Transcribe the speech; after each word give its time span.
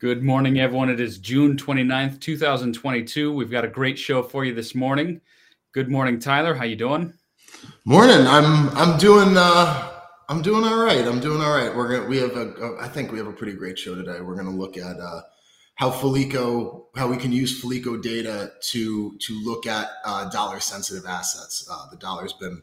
Good 0.00 0.22
morning, 0.22 0.60
everyone. 0.60 0.90
It 0.90 1.00
is 1.00 1.18
June 1.18 1.56
29th, 1.56 2.20
2022. 2.20 3.34
We've 3.34 3.50
got 3.50 3.64
a 3.64 3.68
great 3.68 3.98
show 3.98 4.22
for 4.22 4.44
you 4.44 4.54
this 4.54 4.72
morning. 4.72 5.20
Good 5.72 5.90
morning, 5.90 6.20
Tyler. 6.20 6.54
How 6.54 6.62
you 6.62 6.76
doing? 6.76 7.14
Morning. 7.84 8.24
I'm 8.28 8.68
I'm 8.76 8.96
doing 8.96 9.36
uh 9.36 9.90
I'm 10.28 10.40
doing 10.40 10.62
all 10.62 10.78
right. 10.78 11.04
I'm 11.04 11.18
doing 11.18 11.42
all 11.42 11.50
right. 11.50 11.74
We're 11.74 11.96
gonna 11.96 12.08
we 12.08 12.18
have 12.18 12.36
a 12.36 12.76
I 12.80 12.86
think 12.86 13.10
we 13.10 13.18
have 13.18 13.26
a 13.26 13.32
pretty 13.32 13.54
great 13.54 13.76
show 13.76 13.96
today. 13.96 14.20
We're 14.20 14.36
gonna 14.36 14.56
look 14.56 14.76
at 14.76 15.00
uh 15.00 15.22
how 15.74 15.90
Foliko, 15.90 16.84
how 16.94 17.08
we 17.08 17.16
can 17.16 17.32
use 17.32 17.60
Foliko 17.60 18.00
data 18.00 18.52
to 18.70 19.18
to 19.18 19.42
look 19.42 19.66
at 19.66 19.88
uh, 20.04 20.30
dollar 20.30 20.60
sensitive 20.60 21.06
assets. 21.06 21.68
Uh, 21.68 21.90
the 21.90 21.96
dollar's 21.96 22.34
been 22.34 22.62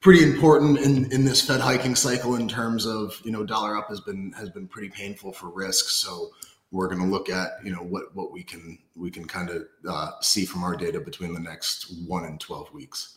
pretty 0.00 0.22
important 0.22 0.78
in 0.78 1.10
in 1.10 1.24
this 1.24 1.42
Fed 1.42 1.58
hiking 1.58 1.96
cycle 1.96 2.36
in 2.36 2.46
terms 2.46 2.86
of 2.86 3.20
you 3.24 3.32
know 3.32 3.42
dollar 3.42 3.76
up 3.76 3.88
has 3.88 4.00
been 4.00 4.30
has 4.36 4.50
been 4.50 4.68
pretty 4.68 4.88
painful 4.88 5.32
for 5.32 5.48
risk. 5.48 5.88
So 5.88 6.30
we're 6.76 6.88
going 6.88 7.00
to 7.00 7.06
look 7.06 7.30
at 7.30 7.52
you 7.64 7.72
know 7.72 7.82
what 7.82 8.14
what 8.14 8.30
we 8.30 8.42
can 8.42 8.78
we 8.94 9.10
can 9.10 9.26
kind 9.26 9.48
of 9.48 9.64
uh, 9.88 10.10
see 10.20 10.44
from 10.44 10.62
our 10.62 10.76
data 10.76 11.00
between 11.00 11.32
the 11.32 11.40
next 11.40 11.92
one 12.06 12.24
and 12.24 12.38
12 12.38 12.72
weeks 12.72 13.16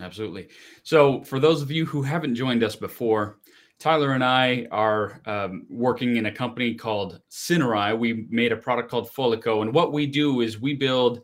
absolutely 0.00 0.48
so 0.84 1.22
for 1.24 1.40
those 1.40 1.60
of 1.60 1.70
you 1.70 1.84
who 1.84 2.02
haven't 2.02 2.36
joined 2.36 2.62
us 2.62 2.76
before 2.76 3.38
tyler 3.80 4.12
and 4.12 4.22
i 4.22 4.66
are 4.70 5.20
um, 5.26 5.66
working 5.68 6.16
in 6.16 6.26
a 6.26 6.32
company 6.32 6.72
called 6.74 7.20
Cinerai. 7.30 7.98
we 7.98 8.26
made 8.30 8.52
a 8.52 8.56
product 8.56 8.88
called 8.88 9.10
Foliko 9.10 9.62
and 9.62 9.74
what 9.74 9.92
we 9.92 10.06
do 10.06 10.40
is 10.40 10.60
we 10.60 10.74
build 10.74 11.22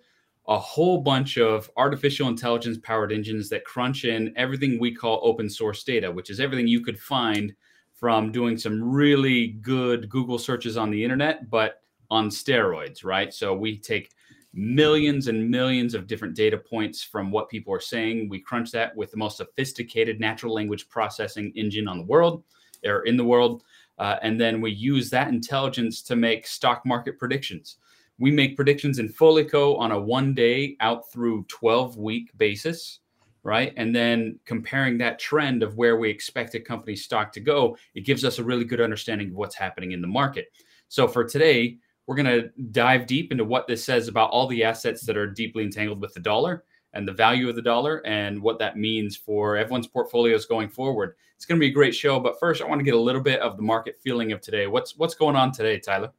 a 0.49 0.59
whole 0.59 1.03
bunch 1.03 1.39
of 1.39 1.71
artificial 1.77 2.29
intelligence 2.29 2.79
powered 2.83 3.13
engines 3.13 3.49
that 3.49 3.65
crunch 3.65 4.05
in 4.05 4.33
everything 4.37 4.81
we 4.81 4.93
call 4.93 5.21
open 5.23 5.49
source 5.49 5.85
data 5.85 6.11
which 6.11 6.31
is 6.31 6.41
everything 6.41 6.67
you 6.67 6.81
could 6.81 6.99
find 6.99 7.55
from 7.97 8.31
doing 8.31 8.59
some 8.59 8.83
really 8.83 9.49
good 9.49 10.09
Google 10.09 10.39
searches 10.39 10.77
on 10.77 10.91
the 10.91 11.03
internet, 11.03 11.51
but 11.51 11.81
on 12.11 12.29
steroids, 12.29 13.05
right? 13.05 13.33
So 13.33 13.55
we 13.55 13.79
take 13.79 14.13
millions 14.53 15.29
and 15.29 15.51
millions 15.51 15.95
of 15.95 16.07
different 16.07 16.35
data 16.35 16.59
points 16.59 17.03
from 17.03 17.31
what 17.31 17.49
people 17.49 17.75
are 17.75 17.81
saying. 17.81 18.29
We 18.29 18.39
crunch 18.39 18.71
that 18.73 18.95
with 18.95 19.11
the 19.11 19.17
most 19.17 19.39
sophisticated 19.39 20.21
natural 20.21 20.55
language 20.55 20.89
processing 20.89 21.53
engine 21.57 21.89
on 21.89 21.99
the 21.99 22.05
world 22.05 22.45
or 22.85 23.03
in 23.03 23.17
the 23.17 23.25
world. 23.25 23.65
Uh, 23.99 24.17
and 24.23 24.39
then 24.39 24.61
we 24.61 24.71
use 24.73 25.09
that 25.11 25.29
intelligence 25.29 26.03
to 26.03 26.17
make 26.17 26.47
stock 26.47 26.85
market 26.85 27.19
predictions. 27.19 27.79
We 28.19 28.31
make 28.31 28.57
predictions 28.57 28.99
in 28.99 29.09
Foliko 29.09 29.79
on 29.79 29.93
a 29.93 30.01
one 30.01 30.35
day 30.35 30.77
out 30.81 31.11
through 31.11 31.45
12 31.49 31.97
week 31.97 32.31
basis 32.37 33.01
right? 33.47 33.73
And 33.77 33.95
then 33.95 34.41
comparing 34.45 34.99
that 34.99 35.21
trend 35.21 35.63
of 35.63 35.77
where 35.77 35.97
we 35.97 36.11
expect 36.11 36.57
a 36.57 36.61
company's 36.61 37.05
stock 37.05 37.33
to 37.33 37.41
go, 37.41 37.77
it 37.95 38.01
gives 38.01 38.25
us 38.25 38.41
a 38.41 38.45
really 38.45 38.65
good 38.65 38.81
understanding 38.81 39.29
of 39.29 39.37
what's 39.37 39.55
happening 39.55 39.93
in 39.93 40.01
the 40.01 40.09
market. 40.09 40.49
So 40.89 41.07
for 41.07 41.23
today, 41.23 41.79
we're 42.07 42.17
going 42.17 42.27
to 42.27 42.51
dive 42.73 43.07
deep 43.07 43.31
into 43.31 43.45
what 43.45 43.69
this 43.69 43.85
says 43.85 44.09
about 44.09 44.31
all 44.31 44.49
the 44.49 44.65
assets 44.65 45.07
that 45.07 45.17
are 45.17 45.29
deeply 45.29 45.63
entangled 45.63 46.01
with 46.01 46.13
the 46.13 46.21
dollar 46.21 46.65
and 46.93 47.07
the 47.07 47.13
value 47.13 47.49
of 47.49 47.55
the 47.55 47.63
dollar 47.63 48.05
and 48.05 48.43
what 48.43 48.59
that 48.59 48.77
means 48.77 49.17
for 49.17 49.57
everyone's 49.57 49.87
portfolios 49.87 50.45
going 50.45 50.69
forward. 50.69 51.15
It's 51.37 51.45
going 51.45 51.61
to 51.61 51.65
be 51.65 51.71
a 51.71 51.75
great 51.75 51.95
show, 51.95 52.19
but 52.19 52.41
first 52.41 52.61
I 52.61 52.67
want 52.67 52.81
to 52.81 52.85
get 52.85 52.95
a 52.95 53.01
little 53.01 53.21
bit 53.21 53.41
of 53.41 53.57
the 53.57 53.63
market 53.63 54.01
feeling 54.03 54.33
of 54.33 54.41
today. 54.41 54.67
What's 54.67 54.97
what's 54.97 55.15
going 55.15 55.37
on 55.37 55.53
today, 55.53 55.79
Tyler? 55.79 56.11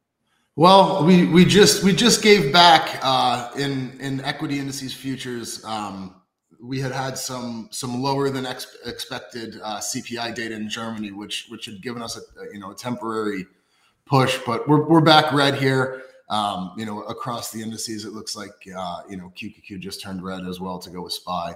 Well, 0.56 1.04
we 1.04 1.26
we 1.26 1.44
just 1.44 1.82
we 1.82 1.92
just 1.92 2.22
gave 2.22 2.52
back 2.52 2.98
uh, 3.02 3.50
in 3.58 3.98
in 4.00 4.20
equity 4.22 4.58
indices 4.58 4.94
futures 4.94 5.64
um, 5.64 6.14
we 6.60 6.80
had 6.80 6.92
had 6.92 7.16
some 7.16 7.68
some 7.70 8.02
lower 8.02 8.30
than 8.30 8.46
ex- 8.46 8.76
expected 8.84 9.56
uh, 9.62 9.78
CPI 9.78 10.34
data 10.34 10.54
in 10.54 10.68
Germany, 10.68 11.12
which 11.12 11.46
which 11.48 11.66
had 11.66 11.80
given 11.82 12.02
us 12.02 12.16
a, 12.16 12.40
a, 12.40 12.52
you 12.52 12.58
know 12.58 12.72
a 12.72 12.74
temporary 12.74 13.46
push, 14.06 14.38
but 14.46 14.68
we're 14.68 14.84
we're 14.88 15.00
back 15.00 15.32
red 15.32 15.54
here. 15.54 16.02
Um, 16.30 16.72
you 16.76 16.84
know, 16.84 17.02
across 17.04 17.52
the 17.52 17.62
indices, 17.62 18.04
it 18.04 18.12
looks 18.12 18.36
like 18.36 18.50
uh, 18.76 19.02
you 19.08 19.16
know 19.16 19.32
QQQ 19.36 19.80
just 19.80 20.02
turned 20.02 20.22
red 20.22 20.46
as 20.46 20.60
well 20.60 20.78
to 20.78 20.90
go 20.90 21.02
with 21.02 21.12
SPY. 21.12 21.54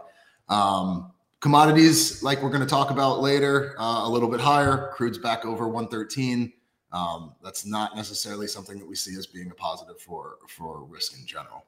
Um, 0.48 1.12
commodities, 1.40 2.22
like 2.22 2.42
we're 2.42 2.50
going 2.50 2.62
to 2.62 2.66
talk 2.66 2.90
about 2.90 3.20
later, 3.20 3.74
uh, 3.78 4.02
a 4.04 4.08
little 4.08 4.28
bit 4.28 4.40
higher. 4.40 4.90
Crude's 4.94 5.18
back 5.18 5.44
over 5.44 5.66
113. 5.68 6.52
Um, 6.92 7.34
that's 7.42 7.66
not 7.66 7.96
necessarily 7.96 8.46
something 8.46 8.78
that 8.78 8.86
we 8.86 8.94
see 8.94 9.16
as 9.16 9.26
being 9.26 9.50
a 9.50 9.54
positive 9.54 10.00
for 10.00 10.36
for 10.48 10.84
risk 10.84 11.18
in 11.18 11.26
general. 11.26 11.64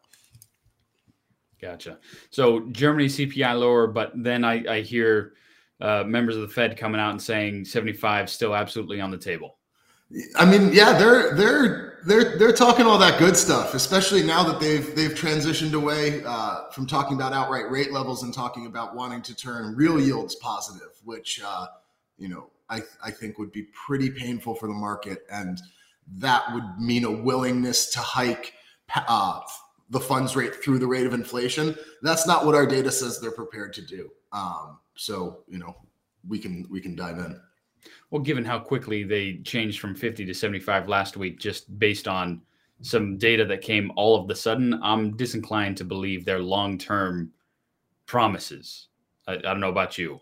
Gotcha. 1.60 1.98
So 2.30 2.68
Germany 2.70 3.06
CPI 3.06 3.58
lower, 3.58 3.86
but 3.86 4.12
then 4.14 4.44
I, 4.44 4.64
I 4.68 4.80
hear 4.80 5.34
uh, 5.80 6.04
members 6.04 6.36
of 6.36 6.42
the 6.42 6.48
Fed 6.48 6.76
coming 6.76 7.00
out 7.00 7.10
and 7.10 7.22
saying 7.22 7.64
75 7.64 8.30
still 8.30 8.54
absolutely 8.54 9.00
on 9.00 9.10
the 9.10 9.18
table. 9.18 9.56
I 10.36 10.44
mean, 10.44 10.72
yeah, 10.72 10.96
they're 10.96 11.34
they're 11.34 11.98
they're 12.06 12.38
they're 12.38 12.52
talking 12.52 12.86
all 12.86 12.98
that 12.98 13.18
good 13.18 13.36
stuff, 13.36 13.74
especially 13.74 14.22
now 14.22 14.44
that 14.44 14.60
they've 14.60 14.94
they've 14.94 15.14
transitioned 15.14 15.72
away 15.72 16.22
uh, 16.24 16.70
from 16.70 16.86
talking 16.86 17.16
about 17.16 17.32
outright 17.32 17.70
rate 17.70 17.92
levels 17.92 18.22
and 18.22 18.32
talking 18.32 18.66
about 18.66 18.94
wanting 18.94 19.22
to 19.22 19.34
turn 19.34 19.74
real 19.74 19.98
yields 19.98 20.34
positive, 20.36 20.90
which 21.04 21.40
uh, 21.44 21.66
you 22.18 22.28
know 22.28 22.50
I 22.68 22.82
I 23.02 23.10
think 23.10 23.38
would 23.38 23.50
be 23.50 23.66
pretty 23.86 24.10
painful 24.10 24.54
for 24.54 24.68
the 24.68 24.74
market, 24.74 25.20
and 25.32 25.60
that 26.18 26.52
would 26.52 26.78
mean 26.78 27.04
a 27.04 27.10
willingness 27.10 27.90
to 27.92 28.00
hike 28.00 28.52
uh, 28.94 29.40
the 29.90 30.00
funds 30.00 30.34
rate 30.34 30.54
through 30.54 30.78
the 30.78 30.86
rate 30.86 31.06
of 31.06 31.14
inflation. 31.14 31.76
That's 32.02 32.26
not 32.26 32.46
what 32.46 32.54
our 32.54 32.66
data 32.66 32.90
says 32.90 33.20
they're 33.20 33.30
prepared 33.30 33.72
to 33.74 33.82
do. 33.82 34.10
Um, 34.32 34.78
so 34.94 35.40
you 35.48 35.58
know, 35.58 35.76
we 36.26 36.38
can 36.38 36.66
we 36.70 36.80
can 36.80 36.94
dive 36.94 37.18
in. 37.18 37.40
Well, 38.10 38.22
given 38.22 38.44
how 38.44 38.58
quickly 38.58 39.04
they 39.04 39.38
changed 39.44 39.80
from 39.80 39.94
50 39.94 40.24
to 40.24 40.34
75 40.34 40.88
last 40.88 41.16
week, 41.16 41.38
just 41.38 41.78
based 41.78 42.08
on 42.08 42.40
some 42.80 43.18
data 43.18 43.44
that 43.46 43.60
came 43.60 43.92
all 43.96 44.20
of 44.20 44.28
the 44.28 44.34
sudden, 44.34 44.80
I'm 44.82 45.16
disinclined 45.16 45.76
to 45.78 45.84
believe 45.84 46.24
their 46.24 46.38
long 46.38 46.78
term 46.78 47.32
promises. 48.06 48.88
I, 49.26 49.34
I 49.34 49.38
don't 49.38 49.60
know 49.60 49.68
about 49.68 49.98
you. 49.98 50.20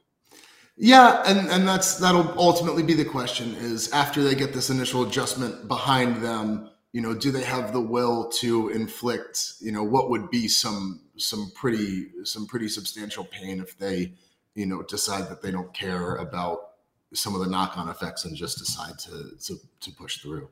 Yeah, 0.77 1.23
and 1.27 1.49
and 1.51 1.69
that's 1.69 1.97
that'll 1.99 2.39
ultimately 2.39 2.83
be 2.83 2.95
the 2.95 3.05
question: 3.05 3.55
is 3.57 3.93
after 3.93 4.23
they 4.23 4.35
get 4.35 4.53
this 4.53 4.71
initial 4.71 5.03
adjustment 5.07 5.69
behind 5.69 6.23
them 6.23 6.71
you 6.93 7.01
know, 7.01 7.15
do 7.15 7.31
they 7.31 7.43
have 7.43 7.73
the 7.73 7.81
will 7.81 8.29
to 8.29 8.69
inflict, 8.69 9.55
you 9.61 9.73
know, 9.73 9.83
what 9.83 10.11
would 10.11 10.31
be 10.31 10.47
some 10.47 11.01
some 11.17 11.51
pretty 11.55 12.09
some 12.25 12.47
pretty 12.47 12.69
substantial 12.69 13.25
pain 13.25 13.61
if 13.61 13.77
they, 13.79 14.13
you 14.55 14.67
know, 14.67 14.83
decide 14.83 15.29
that 15.31 15.41
they 15.41 15.51
don't 15.51 15.73
care 15.73 16.17
about 16.17 16.73
some 17.15 17.35
of 17.35 17.41
the 17.41 17.47
knock-on 17.47 17.89
effects 17.89 18.25
and 18.25 18.37
just 18.37 18.59
decide 18.59 18.99
to 18.99 19.31
to, 19.45 19.57
to 19.81 19.91
push 19.93 20.19
through. 20.19 20.49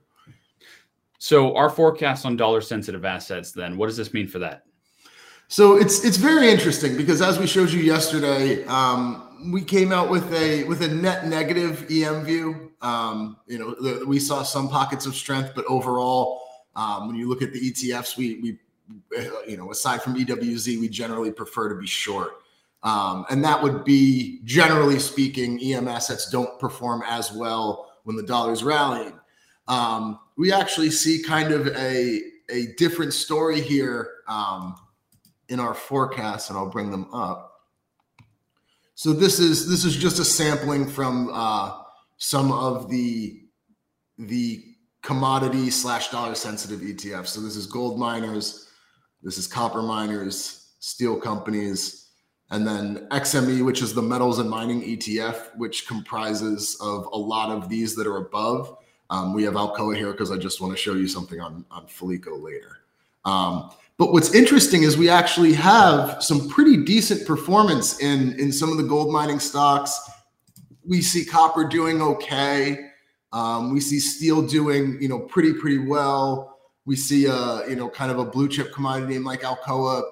So 1.19 1.55
our 1.55 1.69
forecast 1.69 2.25
on 2.25 2.37
dollar 2.37 2.63
sensitive 2.63 3.05
assets 3.05 3.53
then, 3.53 3.77
what 3.77 3.87
does 3.87 3.97
this 3.99 4.15
mean 4.15 4.27
for 4.27 4.39
that? 4.39 4.65
So 5.49 5.77
it's 5.77 6.05
it's 6.05 6.17
very 6.17 6.49
interesting 6.49 6.97
because 6.97 7.21
as 7.21 7.39
we 7.39 7.47
showed 7.47 7.71
you 7.71 7.81
yesterday, 7.81 8.65
um, 8.65 9.51
we 9.53 9.63
came 9.63 9.93
out 9.93 10.09
with 10.09 10.33
a 10.33 10.65
with 10.65 10.81
a 10.81 10.89
net 10.89 11.27
negative 11.27 11.87
EM 11.91 12.25
view 12.25 12.70
um, 12.83 13.37
you 13.47 13.59
know, 13.59 13.75
the, 13.75 14.05
we 14.07 14.19
saw 14.19 14.43
some 14.43 14.69
pockets 14.69 15.07
of 15.07 15.15
strength, 15.15 15.53
but 15.55 15.65
overall, 15.67 16.43
um, 16.77 17.09
when 17.09 17.17
you 17.17 17.29
look 17.29 17.43
at 17.43 17.53
the 17.53 17.61
ETFs, 17.61 18.17
we 18.17 18.41
we 18.41 18.59
you 19.47 19.57
know, 19.57 19.71
aside 19.71 20.03
from 20.03 20.17
EWZ, 20.17 20.81
we 20.81 20.89
generally 20.89 21.31
prefer 21.31 21.69
to 21.69 21.75
be 21.75 21.87
short. 21.87 22.43
Um, 22.83 23.27
and 23.31 23.45
that 23.45 23.63
would 23.63 23.85
be 23.85 24.41
generally 24.45 24.99
speaking, 24.99 25.61
EM 25.63 25.87
assets 25.87 26.31
don't 26.31 26.59
perform 26.59 27.03
as 27.07 27.31
well 27.33 27.93
when 28.05 28.17
the 28.17 28.23
dollar's 28.23 28.65
rallying. 28.65 29.13
Um, 29.69 30.19
we 30.37 30.53
actually 30.53 30.91
see 30.91 31.23
kind 31.23 31.53
of 31.53 31.69
a 31.69 32.21
a 32.49 32.75
different 32.77 33.13
story 33.13 33.61
here 33.61 34.11
um, 34.27 34.75
in 35.49 35.61
our 35.61 35.75
forecast, 35.75 36.51
and 36.51 36.59
I'll 36.59 36.71
bring 36.71 36.91
them 36.91 37.13
up. 37.13 37.51
So 38.95 39.13
this 39.13 39.39
is 39.39 39.69
this 39.69 39.85
is 39.85 39.97
just 39.97 40.19
a 40.19 40.25
sampling 40.25 40.89
from 40.89 41.31
uh, 41.33 41.80
some 42.21 42.53
of 42.53 42.89
the 42.89 43.41
the 44.19 44.63
commodity 45.03 45.71
slash 45.71 46.11
dollar 46.11 46.35
sensitive 46.35 46.81
ETFs. 46.81 47.29
So 47.29 47.41
this 47.41 47.57
is 47.57 47.67
gold 47.67 47.99
miners, 47.99 48.69
this 49.23 49.39
is 49.39 49.47
copper 49.47 49.83
miners, 49.83 50.75
steel 50.79 51.19
companies, 51.19 52.11
and 52.51 52.67
then 52.67 53.09
XME, 53.11 53.65
which 53.65 53.81
is 53.81 53.95
the 53.95 54.03
metals 54.03 54.39
and 54.39 54.51
mining 54.51 54.83
ETF, 54.83 55.57
which 55.57 55.89
comprises 55.89 56.77
of 56.83 57.07
a 57.07 57.17
lot 57.17 57.51
of 57.51 57.71
these 57.71 57.97
that 57.97 58.07
are 58.07 58.19
above. 58.19 58.77
Um, 59.09 59.33
we 59.33 59.43
have 59.45 59.55
Alcoa 59.55 59.97
here 59.97 60.13
because 60.13 60.31
I 60.31 60.37
just 60.37 60.61
want 60.61 60.75
to 60.75 60.77
show 60.77 60.93
you 60.93 61.09
something 61.09 61.41
on 61.41 61.65
on 61.71 61.87
Foliko 61.87 62.41
later. 62.41 62.81
Um, 63.25 63.71
but 63.97 64.13
what's 64.13 64.35
interesting 64.35 64.83
is 64.83 64.99
we 64.99 65.09
actually 65.09 65.55
have 65.55 66.23
some 66.23 66.51
pretty 66.51 66.85
decent 66.85 67.27
performance 67.27 67.99
in 68.01 68.39
in 68.39 68.53
some 68.53 68.71
of 68.71 68.77
the 68.77 68.85
gold 68.85 69.11
mining 69.11 69.41
stocks 69.41 69.99
we 70.85 71.03
see 71.03 71.25
copper 71.25 71.65
doing 71.65 72.03
okay. 72.03 72.91
Um, 73.33 73.73
we 73.73 73.81
see 73.81 74.01
steel 74.01 74.43
doing, 74.43 75.01
you 75.01 75.09
know, 75.09 75.21
pretty 75.21 75.53
pretty 75.53 75.79
well. 75.79 76.59
We 76.85 76.97
see 76.97 77.27
a, 77.27 77.69
you 77.69 77.77
know, 77.77 77.89
kind 77.89 78.11
of 78.11 78.19
a 78.19 78.25
blue 78.25 78.49
chip 78.49 78.73
commodity 78.73 79.15
name 79.15 79.25
like 79.25 79.43
Alcoa 79.43 80.03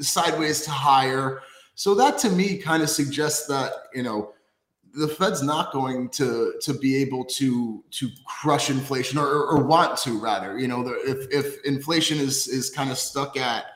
sideways 0.00 0.62
to 0.62 0.70
higher. 0.70 1.40
So 1.74 1.94
that 1.94 2.18
to 2.18 2.30
me 2.30 2.58
kind 2.58 2.82
of 2.82 2.90
suggests 2.90 3.46
that, 3.46 3.72
you 3.94 4.02
know, 4.02 4.32
the 4.94 5.08
Fed's 5.08 5.42
not 5.42 5.72
going 5.72 6.08
to 6.10 6.54
to 6.60 6.74
be 6.74 6.96
able 6.96 7.24
to 7.24 7.84
to 7.90 8.08
crush 8.26 8.68
inflation 8.70 9.18
or, 9.18 9.26
or 9.26 9.62
want 9.62 9.96
to 9.98 10.18
rather. 10.18 10.58
You 10.58 10.68
know, 10.68 10.86
if 11.04 11.30
if 11.30 11.64
inflation 11.64 12.18
is 12.18 12.48
is 12.48 12.70
kind 12.70 12.90
of 12.90 12.98
stuck 12.98 13.36
at 13.36 13.66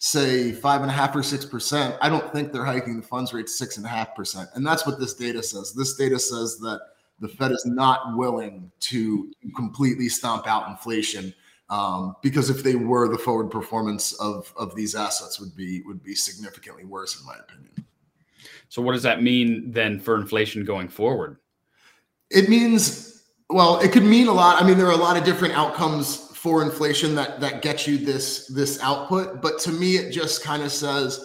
say 0.00 0.50
five 0.50 0.80
and 0.80 0.90
a 0.90 0.94
half 0.94 1.14
or 1.14 1.22
six 1.22 1.44
percent, 1.44 1.94
I 2.00 2.08
don't 2.08 2.32
think 2.32 2.52
they're 2.52 2.64
hiking 2.64 2.96
the 3.00 3.06
funds 3.06 3.32
rate 3.32 3.48
six 3.48 3.76
and 3.76 3.86
a 3.86 3.88
half 3.88 4.16
percent. 4.16 4.48
And 4.54 4.66
that's 4.66 4.86
what 4.86 4.98
this 4.98 5.14
data 5.14 5.42
says. 5.42 5.72
This 5.72 5.94
data 5.94 6.18
says 6.18 6.58
that 6.58 6.80
the 7.20 7.28
Fed 7.28 7.52
is 7.52 7.66
not 7.66 8.16
willing 8.16 8.72
to 8.80 9.30
completely 9.54 10.08
stomp 10.08 10.48
out 10.48 10.68
inflation. 10.68 11.32
Um, 11.68 12.16
because 12.22 12.50
if 12.50 12.64
they 12.64 12.74
were, 12.74 13.08
the 13.08 13.18
forward 13.18 13.50
performance 13.50 14.12
of 14.14 14.52
of 14.56 14.74
these 14.74 14.96
assets 14.96 15.38
would 15.38 15.54
be 15.54 15.82
would 15.82 16.02
be 16.02 16.16
significantly 16.16 16.84
worse, 16.84 17.20
in 17.20 17.24
my 17.24 17.36
opinion. 17.36 17.86
So, 18.70 18.82
what 18.82 18.92
does 18.92 19.02
that 19.04 19.22
mean 19.22 19.70
then 19.70 20.00
for 20.00 20.16
inflation 20.16 20.64
going 20.64 20.88
forward? 20.88 21.36
It 22.30 22.48
means, 22.48 23.22
well, 23.50 23.78
it 23.80 23.92
could 23.92 24.02
mean 24.02 24.26
a 24.28 24.32
lot. 24.32 24.60
I 24.60 24.66
mean, 24.66 24.78
there 24.78 24.86
are 24.86 24.92
a 24.92 24.96
lot 24.96 25.16
of 25.16 25.24
different 25.24 25.54
outcomes 25.54 26.29
for 26.40 26.62
inflation 26.62 27.14
that 27.14 27.38
that 27.38 27.60
get 27.60 27.86
you 27.86 27.98
this 27.98 28.46
this 28.46 28.80
output, 28.80 29.42
but 29.42 29.58
to 29.58 29.70
me, 29.70 29.96
it 29.96 30.10
just 30.10 30.42
kind 30.42 30.62
of 30.62 30.72
says, 30.72 31.22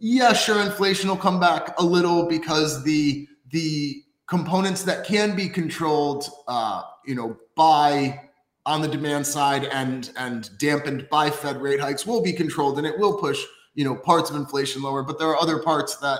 yeah, 0.00 0.32
sure, 0.32 0.60
inflation 0.60 1.08
will 1.08 1.16
come 1.16 1.38
back 1.38 1.78
a 1.78 1.84
little 1.84 2.26
because 2.26 2.82
the 2.82 3.28
the 3.50 4.02
components 4.26 4.82
that 4.82 5.06
can 5.06 5.36
be 5.36 5.48
controlled, 5.48 6.28
uh, 6.48 6.82
you 7.06 7.14
know, 7.14 7.36
by 7.54 8.20
on 8.66 8.82
the 8.82 8.88
demand 8.88 9.24
side 9.24 9.66
and 9.66 10.10
and 10.16 10.50
dampened 10.58 11.08
by 11.08 11.30
Fed 11.30 11.62
rate 11.62 11.78
hikes 11.78 12.04
will 12.04 12.20
be 12.20 12.32
controlled, 12.32 12.78
and 12.78 12.86
it 12.86 12.98
will 12.98 13.16
push 13.16 13.40
you 13.76 13.84
know 13.84 13.94
parts 13.94 14.28
of 14.28 14.34
inflation 14.34 14.82
lower. 14.82 15.04
But 15.04 15.20
there 15.20 15.28
are 15.28 15.40
other 15.40 15.60
parts 15.60 15.98
that 15.98 16.18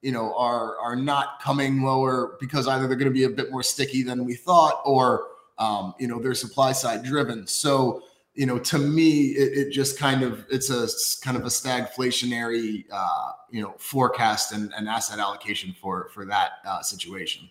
you 0.00 0.10
know 0.10 0.34
are 0.38 0.78
are 0.78 0.96
not 0.96 1.38
coming 1.42 1.82
lower 1.82 2.38
because 2.40 2.66
either 2.66 2.86
they're 2.86 2.96
going 2.96 3.12
to 3.12 3.14
be 3.14 3.24
a 3.24 3.28
bit 3.28 3.50
more 3.50 3.62
sticky 3.62 4.02
than 4.02 4.24
we 4.24 4.36
thought, 4.36 4.80
or 4.86 5.26
um, 5.58 5.94
you 5.98 6.06
know 6.06 6.20
they're 6.20 6.34
supply 6.34 6.72
side 6.72 7.02
driven. 7.02 7.46
So 7.46 8.02
you 8.34 8.46
know 8.46 8.58
to 8.58 8.78
me 8.78 9.28
it, 9.28 9.68
it, 9.68 9.70
just 9.70 9.98
kind 9.98 10.22
of 10.22 10.44
it's 10.50 10.70
a 10.70 10.88
kind 11.24 11.36
of 11.36 11.44
a 11.44 11.48
stagflationary 11.48 12.84
uh, 12.90 13.32
you 13.50 13.62
know 13.62 13.74
forecast 13.78 14.52
and, 14.52 14.72
and 14.76 14.88
asset 14.88 15.18
allocation 15.18 15.74
for 15.80 16.08
for 16.12 16.24
that 16.26 16.52
uh, 16.66 16.82
situation. 16.82 17.48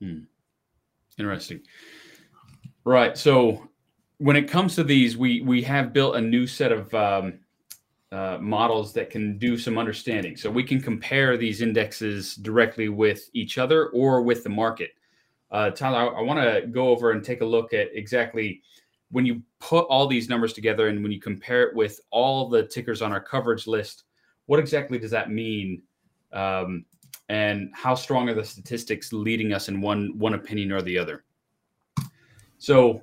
Hmm. 0.00 0.20
Interesting. 1.18 1.60
Right. 2.84 3.16
So 3.16 3.68
when 4.18 4.36
it 4.36 4.48
comes 4.48 4.74
to 4.76 4.84
these, 4.84 5.16
we 5.16 5.40
we 5.42 5.62
have 5.62 5.92
built 5.92 6.16
a 6.16 6.20
new 6.20 6.46
set 6.46 6.72
of 6.72 6.92
um, 6.94 7.40
uh, 8.12 8.38
models 8.40 8.92
that 8.92 9.10
can 9.10 9.38
do 9.38 9.58
some 9.58 9.76
understanding. 9.76 10.36
So 10.36 10.50
we 10.50 10.62
can 10.62 10.80
compare 10.80 11.36
these 11.36 11.62
indexes 11.62 12.36
directly 12.36 12.88
with 12.88 13.28
each 13.32 13.58
other 13.58 13.88
or 13.88 14.22
with 14.22 14.44
the 14.44 14.50
market. 14.50 14.90
Uh, 15.50 15.70
Tyler, 15.70 16.14
I, 16.14 16.20
I 16.20 16.22
want 16.22 16.40
to 16.40 16.66
go 16.66 16.88
over 16.88 17.12
and 17.12 17.24
take 17.24 17.40
a 17.40 17.44
look 17.44 17.72
at 17.72 17.88
exactly 17.92 18.62
when 19.10 19.24
you 19.24 19.42
put 19.60 19.86
all 19.86 20.06
these 20.06 20.28
numbers 20.28 20.52
together 20.52 20.88
and 20.88 21.02
when 21.02 21.12
you 21.12 21.20
compare 21.20 21.62
it 21.62 21.76
with 21.76 22.00
all 22.10 22.48
the 22.48 22.66
tickers 22.66 23.02
on 23.02 23.12
our 23.12 23.20
coverage 23.20 23.66
list, 23.66 24.04
what 24.46 24.58
exactly 24.58 24.98
does 24.98 25.10
that 25.12 25.30
mean? 25.30 25.82
Um, 26.32 26.84
and 27.28 27.70
how 27.74 27.94
strong 27.94 28.28
are 28.28 28.34
the 28.34 28.44
statistics 28.44 29.12
leading 29.12 29.52
us 29.52 29.68
in 29.68 29.80
one 29.80 30.18
one 30.18 30.34
opinion 30.34 30.72
or 30.72 30.82
the 30.82 30.98
other? 30.98 31.24
So 32.58 33.02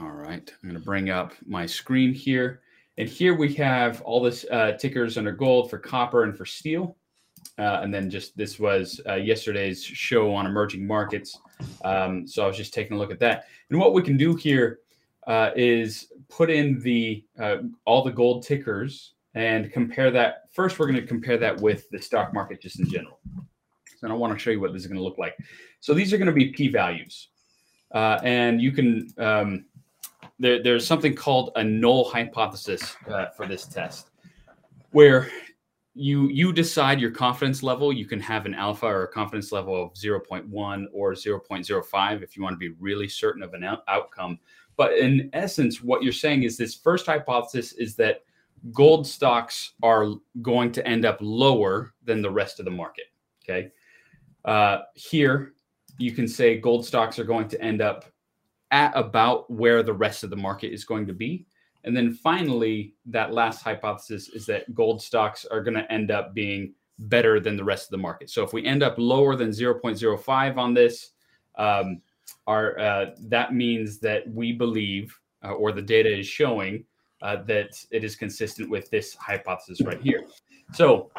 all 0.00 0.10
right, 0.10 0.52
I'm 0.62 0.68
going 0.68 0.80
to 0.80 0.84
bring 0.84 1.10
up 1.10 1.34
my 1.46 1.66
screen 1.66 2.12
here. 2.12 2.62
And 2.98 3.08
here 3.08 3.34
we 3.34 3.54
have 3.54 4.00
all 4.02 4.20
this 4.20 4.44
uh, 4.50 4.72
tickers 4.72 5.16
under 5.16 5.32
gold 5.32 5.70
for 5.70 5.78
copper 5.78 6.24
and 6.24 6.36
for 6.36 6.44
steel. 6.44 6.96
Uh, 7.58 7.80
and 7.82 7.92
then 7.92 8.10
just 8.10 8.36
this 8.36 8.58
was 8.58 9.00
uh, 9.08 9.14
yesterday's 9.14 9.82
show 9.84 10.34
on 10.34 10.46
emerging 10.46 10.86
markets. 10.86 11.38
Um, 11.84 12.26
so 12.26 12.44
I 12.44 12.46
was 12.46 12.56
just 12.56 12.74
taking 12.74 12.96
a 12.96 12.98
look 12.98 13.12
at 13.12 13.20
that. 13.20 13.46
And 13.70 13.78
what 13.78 13.94
we 13.94 14.02
can 14.02 14.16
do 14.16 14.34
here 14.34 14.80
uh, 15.26 15.50
is 15.54 16.12
put 16.28 16.50
in 16.50 16.80
the 16.80 17.24
uh, 17.38 17.56
all 17.84 18.02
the 18.02 18.10
gold 18.10 18.42
tickers 18.42 19.14
and 19.34 19.72
compare 19.72 20.10
that. 20.10 20.44
First, 20.52 20.78
we're 20.78 20.86
going 20.86 21.00
to 21.00 21.06
compare 21.06 21.38
that 21.38 21.60
with 21.60 21.88
the 21.90 22.00
stock 22.00 22.32
market 22.32 22.60
just 22.60 22.80
in 22.80 22.88
general. 22.88 23.18
So 23.98 24.08
I 24.08 24.12
want 24.12 24.32
to 24.32 24.38
show 24.38 24.50
you 24.50 24.60
what 24.60 24.72
this 24.72 24.82
is 24.82 24.88
going 24.88 24.98
to 24.98 25.04
look 25.04 25.18
like. 25.18 25.36
So 25.80 25.94
these 25.94 26.12
are 26.12 26.18
going 26.18 26.26
to 26.26 26.32
be 26.32 26.46
p 26.46 26.68
values, 26.68 27.28
uh, 27.92 28.18
and 28.22 28.60
you 28.60 28.72
can 28.72 29.08
um, 29.18 29.64
there, 30.38 30.62
there's 30.62 30.86
something 30.86 31.14
called 31.14 31.52
a 31.56 31.64
null 31.64 32.04
hypothesis 32.04 32.96
uh, 33.08 33.26
for 33.36 33.46
this 33.46 33.66
test, 33.66 34.10
where 34.90 35.30
you 35.94 36.28
you 36.28 36.52
decide 36.52 37.00
your 37.00 37.12
confidence 37.12 37.62
level. 37.62 37.92
You 37.92 38.06
can 38.06 38.20
have 38.20 38.46
an 38.46 38.54
alpha 38.54 38.86
or 38.86 39.04
a 39.04 39.08
confidence 39.08 39.52
level 39.52 39.80
of 39.80 39.94
0.1 39.94 40.86
or 40.92 41.12
0.05 41.12 42.22
if 42.22 42.36
you 42.36 42.42
want 42.42 42.54
to 42.54 42.58
be 42.58 42.74
really 42.80 43.08
certain 43.08 43.42
of 43.42 43.54
an 43.54 43.62
out- 43.62 43.84
outcome. 43.86 44.38
But 44.76 44.94
in 44.98 45.30
essence, 45.32 45.82
what 45.82 46.02
you're 46.02 46.12
saying 46.12 46.42
is 46.42 46.56
this 46.56 46.74
first 46.74 47.06
hypothesis 47.06 47.72
is 47.72 47.94
that 47.96 48.24
gold 48.72 49.06
stocks 49.06 49.74
are 49.82 50.14
going 50.42 50.72
to 50.72 50.86
end 50.86 51.04
up 51.04 51.18
lower 51.20 51.94
than 52.02 52.22
the 52.22 52.30
rest 52.30 52.58
of 52.58 52.64
the 52.64 52.70
market. 52.72 53.06
Okay. 53.44 53.70
Uh, 54.44 54.78
here, 54.94 55.54
you 55.98 56.12
can 56.12 56.26
say 56.26 56.58
gold 56.58 56.84
stocks 56.84 57.18
are 57.18 57.24
going 57.24 57.48
to 57.48 57.60
end 57.62 57.80
up 57.80 58.06
at 58.72 58.92
about 58.96 59.48
where 59.50 59.82
the 59.84 59.92
rest 59.92 60.24
of 60.24 60.30
the 60.30 60.36
market 60.36 60.72
is 60.72 60.84
going 60.84 61.06
to 61.06 61.12
be. 61.12 61.46
And 61.84 61.96
then 61.96 62.12
finally, 62.12 62.94
that 63.06 63.32
last 63.32 63.62
hypothesis 63.62 64.28
is 64.30 64.46
that 64.46 64.74
gold 64.74 65.02
stocks 65.02 65.44
are 65.44 65.62
going 65.62 65.74
to 65.74 65.92
end 65.92 66.10
up 66.10 66.34
being 66.34 66.74
better 66.98 67.40
than 67.40 67.56
the 67.56 67.64
rest 67.64 67.86
of 67.86 67.90
the 67.90 67.98
market. 67.98 68.30
So 68.30 68.42
if 68.42 68.52
we 68.52 68.64
end 68.64 68.82
up 68.82 68.94
lower 68.96 69.36
than 69.36 69.50
0.05 69.50 70.56
on 70.56 70.74
this, 70.74 71.10
um, 71.56 72.00
our, 72.46 72.78
uh, 72.78 73.06
that 73.28 73.54
means 73.54 73.98
that 74.00 74.28
we 74.28 74.52
believe, 74.52 75.18
uh, 75.44 75.52
or 75.52 75.72
the 75.72 75.82
data 75.82 76.18
is 76.18 76.26
showing, 76.26 76.84
uh, 77.22 77.42
that 77.44 77.70
it 77.90 78.04
is 78.04 78.16
consistent 78.16 78.70
with 78.70 78.90
this 78.90 79.14
hypothesis 79.14 79.80
right 79.80 80.00
here. 80.00 80.24
So 80.72 81.10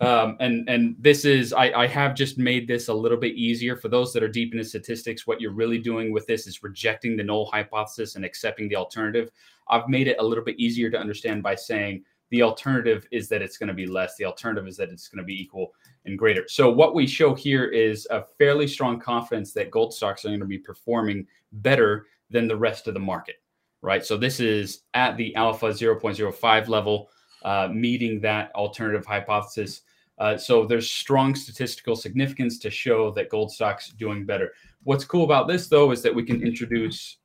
um, 0.00 0.36
and 0.40 0.68
and 0.68 0.96
this 0.98 1.24
is 1.24 1.52
I, 1.52 1.72
I 1.72 1.86
have 1.86 2.14
just 2.14 2.38
made 2.38 2.66
this 2.66 2.88
a 2.88 2.94
little 2.94 3.18
bit 3.18 3.34
easier 3.34 3.76
for 3.76 3.88
those 3.88 4.12
that 4.12 4.22
are 4.22 4.28
deep 4.28 4.52
into 4.52 4.64
statistics. 4.64 5.26
What 5.26 5.40
you're 5.40 5.52
really 5.52 5.78
doing 5.78 6.12
with 6.12 6.26
this 6.26 6.46
is 6.46 6.62
rejecting 6.62 7.16
the 7.16 7.24
null 7.24 7.46
hypothesis 7.46 8.16
and 8.16 8.24
accepting 8.24 8.68
the 8.68 8.76
alternative. 8.76 9.30
I've 9.68 9.88
made 9.88 10.08
it 10.08 10.16
a 10.18 10.24
little 10.24 10.44
bit 10.44 10.58
easier 10.58 10.90
to 10.90 10.98
understand 10.98 11.42
by 11.42 11.54
saying 11.54 12.02
the 12.30 12.42
alternative 12.42 13.06
is 13.10 13.28
that 13.28 13.42
it's 13.42 13.58
going 13.58 13.68
to 13.68 13.74
be 13.74 13.86
less. 13.86 14.16
The 14.16 14.24
alternative 14.24 14.66
is 14.66 14.76
that 14.78 14.90
it's 14.90 15.08
going 15.08 15.18
to 15.18 15.24
be 15.24 15.40
equal 15.40 15.74
and 16.06 16.18
greater. 16.18 16.44
So 16.48 16.70
what 16.70 16.94
we 16.94 17.06
show 17.06 17.34
here 17.34 17.66
is 17.66 18.06
a 18.10 18.24
fairly 18.38 18.66
strong 18.66 19.00
confidence 19.00 19.52
that 19.52 19.70
gold 19.70 19.92
stocks 19.92 20.24
are 20.24 20.28
going 20.28 20.40
to 20.40 20.46
be 20.46 20.58
performing 20.58 21.26
better 21.52 22.06
than 22.30 22.46
the 22.48 22.56
rest 22.56 22.86
of 22.86 22.94
the 22.94 23.00
market, 23.00 23.42
right? 23.82 24.04
So 24.04 24.16
this 24.16 24.40
is 24.40 24.82
at 24.94 25.16
the 25.16 25.34
alpha 25.34 25.66
0.05 25.66 26.68
level, 26.68 27.10
uh, 27.42 27.68
meeting 27.72 28.20
that 28.20 28.54
alternative 28.54 29.04
hypothesis. 29.04 29.82
Uh, 30.20 30.36
so 30.36 30.66
there's 30.66 30.90
strong 30.90 31.34
statistical 31.34 31.96
significance 31.96 32.58
to 32.58 32.70
show 32.70 33.10
that 33.12 33.30
gold 33.30 33.50
stocks 33.50 33.88
doing 33.88 34.26
better. 34.26 34.52
What's 34.84 35.04
cool 35.04 35.24
about 35.24 35.48
this 35.48 35.66
though 35.66 35.90
is 35.90 36.02
that 36.02 36.14
we 36.14 36.22
can 36.22 36.42
introduce 36.46 37.16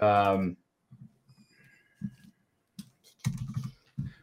um, 0.00 0.56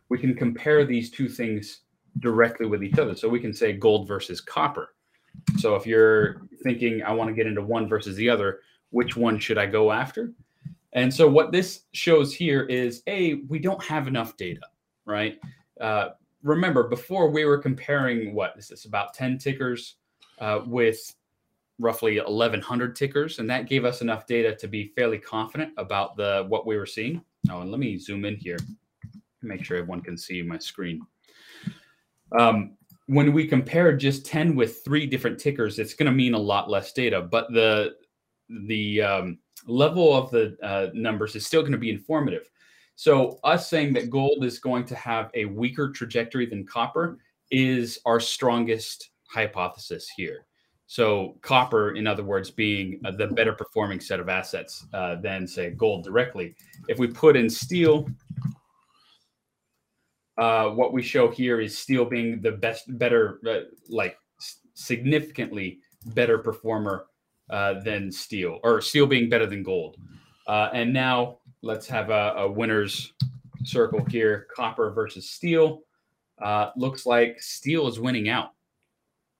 we 0.07 0.17
can 0.17 0.33
compare 0.33 0.85
these 0.85 1.11
two 1.11 1.27
things 1.27 1.81
directly 2.19 2.65
with 2.65 2.83
each 2.83 2.97
other. 2.97 3.15
So 3.15 3.27
we 3.27 3.41
can 3.41 3.53
say 3.53 3.73
gold 3.73 4.07
versus 4.07 4.39
copper. 4.39 4.95
So 5.57 5.75
if 5.75 5.85
you're 5.85 6.43
thinking 6.63 7.03
I 7.03 7.11
want 7.11 7.29
to 7.29 7.33
get 7.33 7.47
into 7.47 7.61
one 7.61 7.89
versus 7.89 8.15
the 8.15 8.29
other, 8.29 8.61
which 8.91 9.17
one 9.17 9.37
should 9.37 9.57
I 9.57 9.65
go 9.65 9.91
after? 9.91 10.31
And 10.93 11.13
so 11.13 11.27
what 11.27 11.51
this 11.51 11.81
shows 11.91 12.33
here 12.33 12.63
is 12.63 13.03
a 13.07 13.35
we 13.49 13.59
don't 13.59 13.83
have 13.83 14.07
enough 14.07 14.37
data, 14.37 14.61
right? 15.05 15.37
Uh, 15.81 16.11
remember 16.45 16.87
before 16.87 17.27
we 17.27 17.43
were 17.43 17.57
comparing 17.57 18.33
what 18.33 18.53
is 18.55 18.67
this 18.67 18.85
about 18.85 19.15
10 19.15 19.39
tickers 19.39 19.95
uh, 20.39 20.61
with 20.65 21.15
roughly 21.79 22.19
1100 22.19 22.95
tickers 22.95 23.39
and 23.39 23.49
that 23.49 23.67
gave 23.67 23.83
us 23.83 24.01
enough 24.01 24.27
data 24.27 24.55
to 24.55 24.67
be 24.67 24.93
fairly 24.95 25.17
confident 25.17 25.73
about 25.77 26.15
the 26.15 26.45
what 26.47 26.65
we 26.65 26.77
were 26.77 26.85
seeing. 26.85 27.21
Oh 27.49 27.61
and 27.61 27.71
let 27.71 27.79
me 27.79 27.97
zoom 27.97 28.25
in 28.25 28.35
here 28.35 28.57
make 29.41 29.65
sure 29.65 29.77
everyone 29.77 30.01
can 30.01 30.17
see 30.17 30.41
my 30.41 30.57
screen. 30.57 31.01
Um, 32.37 32.77
when 33.07 33.33
we 33.33 33.47
compare 33.47 33.95
just 33.95 34.25
10 34.25 34.55
with 34.55 34.83
three 34.83 35.07
different 35.07 35.39
tickers 35.39 35.79
it's 35.79 35.95
going 35.95 36.05
to 36.05 36.15
mean 36.15 36.35
a 36.35 36.39
lot 36.39 36.69
less 36.69 36.93
data 36.93 37.21
but 37.21 37.51
the 37.51 37.95
the 38.67 39.01
um, 39.01 39.39
level 39.65 40.15
of 40.15 40.29
the 40.29 40.55
uh, 40.61 40.87
numbers 40.93 41.35
is 41.35 41.45
still 41.45 41.61
going 41.61 41.71
to 41.71 41.77
be 41.79 41.89
informative 41.89 42.49
so, 42.95 43.39
us 43.43 43.69
saying 43.69 43.93
that 43.93 44.09
gold 44.09 44.45
is 44.45 44.59
going 44.59 44.85
to 44.85 44.95
have 44.95 45.29
a 45.33 45.45
weaker 45.45 45.89
trajectory 45.89 46.45
than 46.45 46.65
copper 46.65 47.17
is 47.51 47.99
our 48.05 48.19
strongest 48.19 49.09
hypothesis 49.27 50.07
here. 50.15 50.45
So, 50.87 51.37
copper, 51.41 51.95
in 51.95 52.07
other 52.07 52.23
words, 52.23 52.51
being 52.51 53.01
uh, 53.03 53.11
the 53.11 53.27
better 53.27 53.51
performing 53.51 53.99
set 53.99 54.21
of 54.21 54.29
assets 54.29 54.85
uh, 54.93 55.15
than, 55.15 55.45
say, 55.45 55.71
gold 55.71 56.05
directly. 56.05 56.55
If 56.87 56.97
we 56.97 57.07
put 57.07 57.35
in 57.35 57.49
steel, 57.49 58.07
uh, 60.37 60.69
what 60.69 60.93
we 60.93 61.01
show 61.01 61.29
here 61.29 61.59
is 61.59 61.77
steel 61.77 62.05
being 62.05 62.41
the 62.41 62.51
best, 62.51 62.97
better, 62.97 63.41
uh, 63.45 63.71
like 63.89 64.17
significantly 64.73 65.79
better 66.07 66.37
performer 66.37 67.07
uh, 67.49 67.81
than 67.81 68.09
steel, 68.09 68.59
or 68.63 68.79
steel 68.79 69.05
being 69.05 69.27
better 69.27 69.45
than 69.47 69.63
gold. 69.63 69.97
Uh, 70.47 70.69
and 70.73 70.93
now 70.93 71.39
let's 71.65 71.87
have 71.87 72.11
a, 72.11 72.33
a, 72.37 72.49
winner's 72.49 73.13
circle 73.63 74.05
here: 74.05 74.47
copper 74.55 74.91
versus 74.91 75.29
steel. 75.29 75.81
Uh, 76.41 76.69
looks 76.77 77.05
like 77.05 77.41
steel 77.41 77.87
is 77.87 77.99
winning 77.99 78.29
out. 78.29 78.51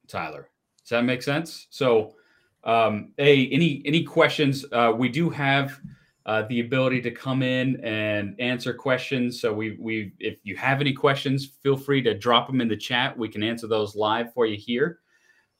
Tyler, 0.07 0.49
does 0.83 0.89
that 0.89 1.03
make 1.03 1.21
sense? 1.21 1.67
So, 1.69 2.15
um, 2.63 3.13
hey, 3.17 3.47
any 3.49 3.81
any 3.85 4.03
questions? 4.03 4.65
Uh, 4.71 4.91
we 4.95 5.07
do 5.07 5.29
have 5.29 5.79
uh, 6.25 6.43
the 6.49 6.61
ability 6.61 7.01
to 7.01 7.11
come 7.11 7.43
in 7.43 7.79
and 7.85 8.35
answer 8.39 8.73
questions. 8.73 9.39
So 9.39 9.53
we 9.53 9.77
we 9.79 10.13
if 10.19 10.39
you 10.43 10.57
have 10.57 10.81
any 10.81 10.93
questions, 10.93 11.45
feel 11.61 11.77
free 11.77 12.01
to 12.01 12.17
drop 12.17 12.47
them 12.47 12.59
in 12.59 12.67
the 12.67 12.77
chat. 12.77 13.17
We 13.17 13.29
can 13.29 13.43
answer 13.43 13.67
those 13.67 13.95
live 13.95 14.33
for 14.33 14.45
you 14.45 14.57
here. 14.57 14.99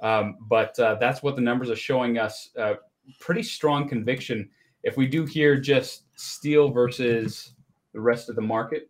Um, 0.01 0.37
but 0.41 0.77
uh, 0.79 0.95
that's 0.95 1.23
what 1.23 1.35
the 1.35 1.41
numbers 1.41 1.69
are 1.69 1.75
showing 1.75 2.17
us. 2.17 2.49
Uh, 2.57 2.73
pretty 3.19 3.43
strong 3.43 3.87
conviction. 3.87 4.49
If 4.83 4.97
we 4.97 5.07
do 5.07 5.25
hear 5.25 5.57
just 5.57 6.04
steel 6.15 6.69
versus 6.69 7.53
the 7.93 7.99
rest 8.01 8.29
of 8.29 8.35
the 8.35 8.41
market, 8.41 8.89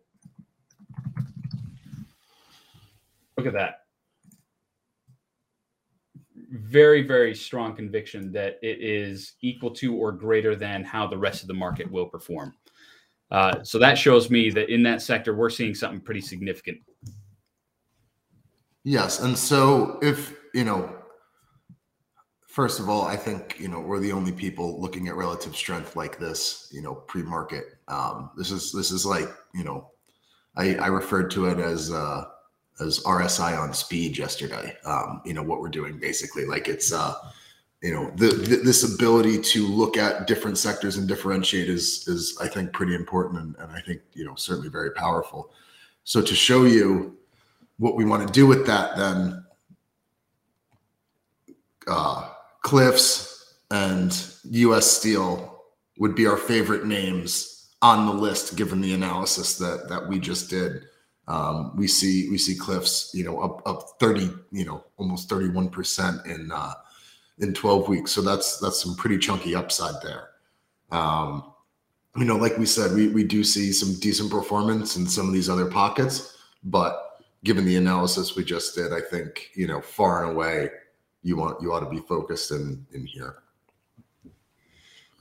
look 3.36 3.46
at 3.46 3.52
that 3.52 3.80
very, 6.50 7.02
very 7.02 7.34
strong 7.34 7.74
conviction 7.74 8.32
that 8.32 8.58
it 8.62 8.80
is 8.80 9.34
equal 9.40 9.70
to 9.70 9.94
or 9.94 10.12
greater 10.12 10.54
than 10.56 10.84
how 10.84 11.06
the 11.06 11.16
rest 11.16 11.42
of 11.42 11.48
the 11.48 11.54
market 11.54 11.90
will 11.90 12.06
perform. 12.06 12.54
Uh, 13.30 13.62
so 13.62 13.78
that 13.78 13.98
shows 13.98 14.30
me 14.30 14.50
that 14.50 14.72
in 14.72 14.82
that 14.82 15.02
sector, 15.02 15.34
we're 15.34 15.50
seeing 15.50 15.74
something 15.74 16.00
pretty 16.00 16.20
significant. 16.20 16.78
Yes. 18.84 19.20
And 19.20 19.36
so 19.36 19.98
if, 20.00 20.36
you 20.54 20.64
know, 20.64 20.95
first 22.56 22.80
of 22.80 22.88
all, 22.88 23.02
I 23.02 23.16
think, 23.16 23.60
you 23.60 23.68
know, 23.68 23.80
we're 23.80 24.00
the 24.00 24.12
only 24.12 24.32
people 24.32 24.80
looking 24.80 25.08
at 25.08 25.14
relative 25.14 25.54
strength 25.54 25.94
like 25.94 26.18
this, 26.18 26.70
you 26.72 26.80
know, 26.80 26.94
pre-market. 26.94 27.76
Um, 27.86 28.30
this 28.34 28.50
is, 28.50 28.72
this 28.72 28.90
is 28.90 29.04
like, 29.04 29.28
you 29.52 29.62
know, 29.62 29.90
I, 30.56 30.74
I 30.76 30.86
referred 30.86 31.30
to 31.32 31.44
it 31.48 31.58
as, 31.58 31.92
uh, 31.92 32.24
as 32.80 33.00
RSI 33.00 33.60
on 33.60 33.74
speed 33.74 34.16
yesterday. 34.16 34.74
Um, 34.86 35.20
you 35.26 35.34
know 35.34 35.42
what 35.42 35.60
we're 35.60 35.68
doing 35.68 35.98
basically, 35.98 36.46
like 36.46 36.66
it's 36.68 36.92
uh, 36.92 37.14
you 37.82 37.92
know 37.94 38.10
the, 38.16 38.28
the, 38.28 38.56
this 38.56 38.94
ability 38.94 39.40
to 39.40 39.66
look 39.66 39.96
at 39.96 40.26
different 40.26 40.58
sectors 40.58 40.96
and 40.96 41.08
differentiate 41.08 41.68
is 41.68 42.06
is 42.06 42.36
I 42.40 42.48
think 42.48 42.72
pretty 42.72 42.94
important 42.94 43.40
and, 43.40 43.56
and 43.58 43.72
I 43.72 43.80
think 43.80 44.02
you 44.12 44.24
know 44.24 44.34
certainly 44.34 44.68
very 44.68 44.90
powerful. 44.92 45.50
So 46.04 46.20
to 46.22 46.34
show 46.34 46.64
you 46.64 47.16
what 47.78 47.96
we 47.96 48.04
want 48.04 48.26
to 48.26 48.32
do 48.32 48.46
with 48.46 48.66
that, 48.66 48.96
then 48.96 49.44
uh, 51.86 52.30
Cliffs 52.66 53.60
and 53.70 54.28
U.S. 54.50 54.90
Steel 54.90 55.62
would 55.98 56.16
be 56.16 56.26
our 56.26 56.36
favorite 56.36 56.84
names 56.84 57.70
on 57.80 58.06
the 58.06 58.12
list, 58.12 58.56
given 58.56 58.80
the 58.80 58.92
analysis 58.92 59.56
that 59.58 59.88
that 59.88 60.08
we 60.08 60.18
just 60.18 60.50
did. 60.50 60.82
Um, 61.28 61.76
we 61.76 61.86
see 61.86 62.28
we 62.28 62.38
see 62.38 62.56
Cliffs, 62.56 63.12
you 63.14 63.22
know, 63.22 63.38
up 63.38 63.62
up 63.68 63.90
thirty, 64.00 64.30
you 64.50 64.64
know, 64.64 64.82
almost 64.96 65.28
thirty 65.28 65.48
one 65.48 65.68
percent 65.68 66.26
in 66.26 66.50
uh, 66.50 66.72
in 67.38 67.54
twelve 67.54 67.88
weeks. 67.88 68.10
So 68.10 68.20
that's 68.20 68.58
that's 68.58 68.82
some 68.82 68.96
pretty 68.96 69.18
chunky 69.18 69.54
upside 69.54 70.02
there. 70.02 70.30
Um, 70.90 71.52
you 72.16 72.24
know, 72.24 72.36
like 72.36 72.58
we 72.58 72.66
said, 72.66 72.96
we 72.96 73.06
we 73.06 73.22
do 73.22 73.44
see 73.44 73.70
some 73.70 73.94
decent 74.00 74.28
performance 74.28 74.96
in 74.96 75.06
some 75.06 75.28
of 75.28 75.32
these 75.32 75.48
other 75.48 75.66
pockets, 75.66 76.36
but 76.64 77.20
given 77.44 77.64
the 77.64 77.76
analysis 77.76 78.34
we 78.34 78.42
just 78.42 78.74
did, 78.74 78.92
I 78.92 79.02
think 79.02 79.50
you 79.54 79.68
know 79.68 79.80
far 79.80 80.24
and 80.24 80.32
away 80.32 80.70
you 81.26 81.36
want 81.36 81.60
you 81.60 81.72
ought 81.72 81.80
to 81.80 81.90
be 81.90 81.98
focused 81.98 82.52
in 82.52 82.86
in 82.92 83.04
here. 83.04 83.42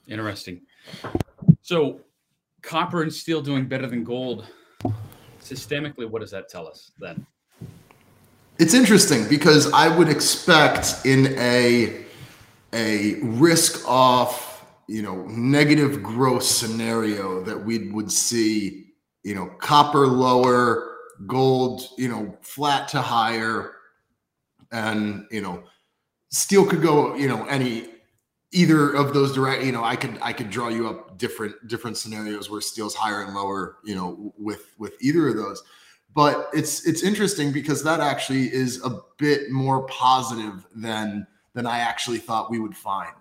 Interesting. 0.07 0.61
So, 1.63 1.99
copper 2.61 3.01
and 3.01 3.11
steel 3.11 3.41
doing 3.41 3.65
better 3.65 3.87
than 3.87 4.03
gold 4.03 4.45
systemically, 5.41 6.07
what 6.07 6.21
does 6.21 6.29
that 6.29 6.47
tell 6.47 6.67
us 6.67 6.91
then? 6.99 7.25
It's 8.59 8.75
interesting 8.75 9.27
because 9.27 9.71
I 9.73 9.87
would 9.87 10.07
expect 10.07 11.05
in 11.05 11.33
a 11.39 12.05
a 12.73 13.15
risk 13.21 13.87
off, 13.87 14.63
you 14.87 15.01
know, 15.01 15.25
negative 15.25 16.03
growth 16.03 16.43
scenario 16.43 17.41
that 17.41 17.57
we 17.57 17.89
would 17.91 18.11
see, 18.11 18.93
you 19.23 19.33
know, 19.33 19.47
copper 19.57 20.05
lower, 20.05 20.97
gold, 21.25 21.81
you 21.97 22.09
know, 22.09 22.37
flat 22.41 22.87
to 22.89 23.01
higher, 23.01 23.71
and 24.71 25.25
you 25.31 25.41
know, 25.41 25.63
steel 26.35 26.65
could 26.65 26.81
go, 26.81 27.15
you 27.15 27.29
know, 27.29 27.45
any 27.45 27.87
either 28.51 28.93
of 28.93 29.13
those 29.13 29.33
direct 29.33 29.63
you 29.63 29.71
know 29.71 29.83
i 29.83 29.95
could 29.95 30.17
i 30.21 30.31
could 30.31 30.49
draw 30.49 30.69
you 30.69 30.87
up 30.87 31.17
different 31.17 31.55
different 31.67 31.97
scenarios 31.97 32.49
where 32.49 32.61
steel's 32.61 32.95
higher 32.95 33.21
and 33.21 33.33
lower 33.33 33.77
you 33.83 33.93
know 33.93 34.33
with 34.37 34.73
with 34.77 34.95
either 35.01 35.27
of 35.29 35.35
those. 35.35 35.63
But 36.13 36.47
it's 36.53 36.85
it's 36.87 37.03
interesting 37.03 37.51
because 37.51 37.83
that 37.83 37.99
actually 37.99 38.53
is 38.53 38.81
a 38.85 38.99
bit 39.17 39.51
more 39.51 39.85
positive 39.87 40.65
than 40.75 41.25
than 41.53 41.65
i 41.65 41.79
actually 41.79 42.19
thought 42.19 42.51
we 42.51 42.59
would 42.59 42.75
find. 42.75 43.15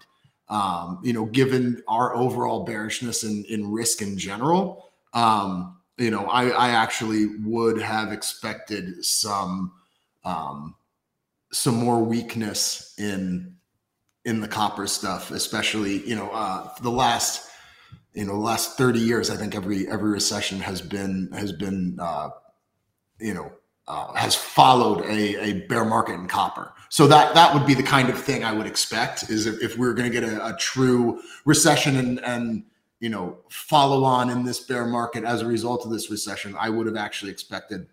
Um 0.48 1.00
you 1.02 1.12
know 1.12 1.24
given 1.26 1.82
our 1.88 2.14
overall 2.14 2.64
bearishness 2.64 3.24
in 3.24 3.44
in 3.46 3.72
risk 3.72 4.02
in 4.02 4.18
general 4.18 4.90
um 5.14 5.78
you 5.96 6.10
know 6.10 6.26
i 6.26 6.48
i 6.50 6.68
actually 6.70 7.26
would 7.44 7.80
have 7.80 8.12
expected 8.12 9.04
some 9.04 9.72
um 10.24 10.74
some 11.54 11.76
more 11.76 12.02
weakness 12.02 12.94
in 12.98 13.54
in 14.24 14.40
the 14.40 14.48
copper 14.48 14.86
stuff, 14.86 15.30
especially 15.30 16.06
you 16.08 16.16
know 16.16 16.30
uh, 16.30 16.68
the 16.82 16.90
last 16.90 17.48
you 18.14 18.24
know 18.24 18.38
last 18.38 18.78
30 18.78 19.00
years 19.00 19.28
i 19.28 19.36
think 19.36 19.56
every 19.56 19.88
every 19.88 20.10
recession 20.10 20.60
has 20.60 20.80
been 20.80 21.28
has 21.32 21.52
been 21.52 21.98
uh, 22.00 22.30
you 23.18 23.34
know 23.34 23.50
uh, 23.86 24.12
has 24.14 24.34
followed 24.34 25.04
a, 25.04 25.44
a 25.44 25.52
bear 25.66 25.84
market 25.84 26.14
in 26.14 26.26
copper. 26.26 26.72
So 26.88 27.06
that 27.08 27.34
that 27.34 27.52
would 27.52 27.66
be 27.66 27.74
the 27.74 27.82
kind 27.82 28.08
of 28.08 28.18
thing 28.18 28.44
i 28.44 28.52
would 28.52 28.66
expect 28.66 29.28
is 29.30 29.46
if, 29.46 29.62
if 29.62 29.76
we 29.76 29.86
are 29.86 29.94
going 29.94 30.10
to 30.10 30.20
get 30.20 30.28
a, 30.28 30.46
a, 30.46 30.56
true 30.58 31.20
recession 31.44 31.96
and 31.96 32.20
and 32.24 32.64
you 33.00 33.08
know 33.08 33.38
follow 33.50 34.04
on 34.04 34.30
in 34.30 34.44
this 34.44 34.60
bear 34.60 34.86
market 34.86 35.24
as 35.24 35.42
a 35.42 35.46
result 35.46 35.84
of 35.84 35.90
this 35.90 36.10
recession 36.10 36.54
i 36.58 36.70
would 36.70 36.86
have 36.86 36.96
actually 36.96 37.32
expected 37.32 37.88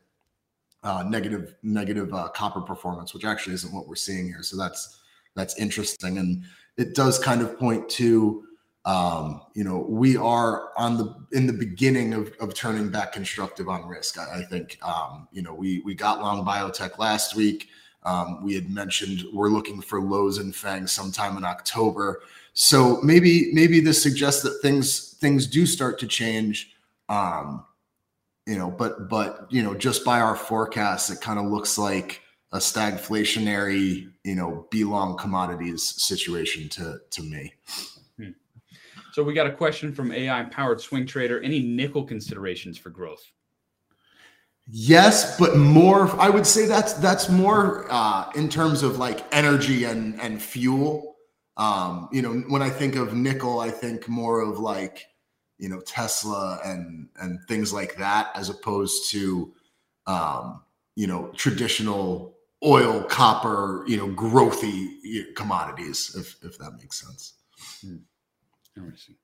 uh, 0.83 1.03
negative 1.07 1.55
negative 1.63 2.13
uh, 2.13 2.27
copper 2.29 2.61
performance 2.61 3.13
which 3.13 3.25
actually 3.25 3.53
isn't 3.53 3.73
what 3.73 3.87
we're 3.87 3.95
seeing 3.95 4.25
here. 4.25 4.43
So 4.43 4.57
that's 4.57 4.99
that's 5.35 5.57
interesting. 5.59 6.17
And 6.17 6.43
it 6.77 6.95
does 6.95 7.19
kind 7.19 7.41
of 7.41 7.57
point 7.57 7.87
to 7.91 8.43
um, 8.85 9.41
you 9.53 9.63
know 9.63 9.85
we 9.87 10.17
are 10.17 10.69
on 10.77 10.97
the 10.97 11.15
in 11.33 11.45
the 11.45 11.53
beginning 11.53 12.13
of, 12.13 12.33
of 12.39 12.53
turning 12.53 12.89
back 12.89 13.13
constructive 13.13 13.69
on 13.69 13.87
risk 13.87 14.17
i, 14.17 14.39
I 14.39 14.43
think. 14.43 14.79
Um, 14.81 15.27
you 15.31 15.41
know 15.41 15.53
we 15.53 15.81
we 15.85 15.93
got 15.93 16.21
long 16.21 16.45
biotech 16.45 16.97
last 16.97 17.35
week. 17.35 17.69
Um, 18.03 18.43
we 18.43 18.55
had 18.55 18.71
mentioned 18.71 19.25
we're 19.31 19.49
looking 19.49 19.79
for 19.79 20.01
lows 20.01 20.39
and 20.39 20.55
FANG 20.55 20.87
sometime 20.87 21.37
in 21.37 21.45
october. 21.45 22.23
So 22.53 22.99
maybe 23.03 23.51
maybe 23.53 23.79
this 23.79 24.01
suggests 24.01 24.41
that 24.41 24.59
things 24.61 25.13
things 25.19 25.45
do 25.45 25.65
start 25.67 25.99
to 25.99 26.07
change. 26.07 26.73
Um, 27.07 27.65
you 28.47 28.57
know 28.57 28.71
but 28.71 29.09
but 29.09 29.47
you 29.49 29.61
know 29.61 29.73
just 29.75 30.03
by 30.03 30.19
our 30.19 30.35
forecast 30.35 31.09
it 31.09 31.21
kind 31.21 31.39
of 31.39 31.45
looks 31.45 31.77
like 31.77 32.21
a 32.53 32.57
stagflationary, 32.57 34.11
you 34.23 34.35
know, 34.35 34.67
be 34.69 34.83
long 34.83 35.17
commodities 35.17 35.83
situation 35.83 36.69
to 36.69 36.99
to 37.11 37.23
me. 37.23 37.53
Hmm. 38.17 38.31
So 39.13 39.23
we 39.23 39.33
got 39.33 39.47
a 39.47 39.51
question 39.51 39.93
from 39.93 40.11
AI 40.11 40.43
powered 40.43 40.81
swing 40.81 41.05
trader. 41.05 41.41
Any 41.41 41.61
nickel 41.61 42.03
considerations 42.03 42.77
for 42.77 42.89
growth? 42.89 43.31
Yes, 44.67 45.37
but 45.39 45.57
more. 45.57 46.09
I 46.19 46.29
would 46.29 46.45
say 46.45 46.65
that's 46.65 46.93
that's 46.93 47.29
more 47.29 47.87
uh, 47.89 48.29
in 48.35 48.49
terms 48.49 48.83
of 48.83 48.97
like 48.97 49.23
energy 49.33 49.85
and 49.85 50.19
and 50.21 50.41
fuel. 50.41 51.15
Um, 51.57 52.09
you 52.11 52.21
know, 52.21 52.33
when 52.49 52.61
I 52.61 52.69
think 52.69 52.95
of 52.95 53.13
nickel, 53.13 53.59
I 53.59 53.69
think 53.69 54.07
more 54.09 54.41
of 54.41 54.59
like 54.59 55.07
you 55.61 55.69
know 55.69 55.79
Tesla 55.81 56.59
and 56.65 57.07
and 57.21 57.39
things 57.47 57.71
like 57.71 57.95
that, 57.95 58.31
as 58.35 58.49
opposed 58.49 59.09
to 59.11 59.53
um, 60.07 60.63
you 60.95 61.07
know 61.07 61.31
traditional 61.35 62.35
oil, 62.63 63.03
copper, 63.03 63.83
you 63.87 63.97
know, 63.97 64.07
growthy 64.09 65.35
commodities, 65.35 66.15
if 66.17 66.43
if 66.43 66.57
that 66.57 66.73
makes 66.73 66.99
sense. 66.99 67.35
Hmm. 67.81 67.97
Interesting. 68.75 69.15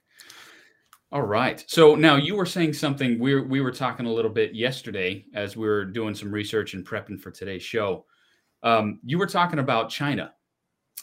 All 1.11 1.23
right. 1.23 1.63
So 1.67 1.95
now 1.95 2.17
you 2.17 2.35
were 2.35 2.45
saying 2.45 2.73
something. 2.73 3.17
We 3.17 3.41
we 3.41 3.61
were 3.61 3.71
talking 3.71 4.05
a 4.05 4.11
little 4.13 4.31
bit 4.31 4.53
yesterday 4.53 5.25
as 5.33 5.57
we 5.57 5.67
were 5.67 5.85
doing 5.85 6.13
some 6.13 6.31
research 6.31 6.75
and 6.75 6.85
prepping 6.85 7.19
for 7.19 7.31
today's 7.31 7.63
show. 7.63 8.05
Um, 8.61 8.99
you 9.03 9.17
were 9.17 9.27
talking 9.27 9.59
about 9.59 9.89
China 9.89 10.33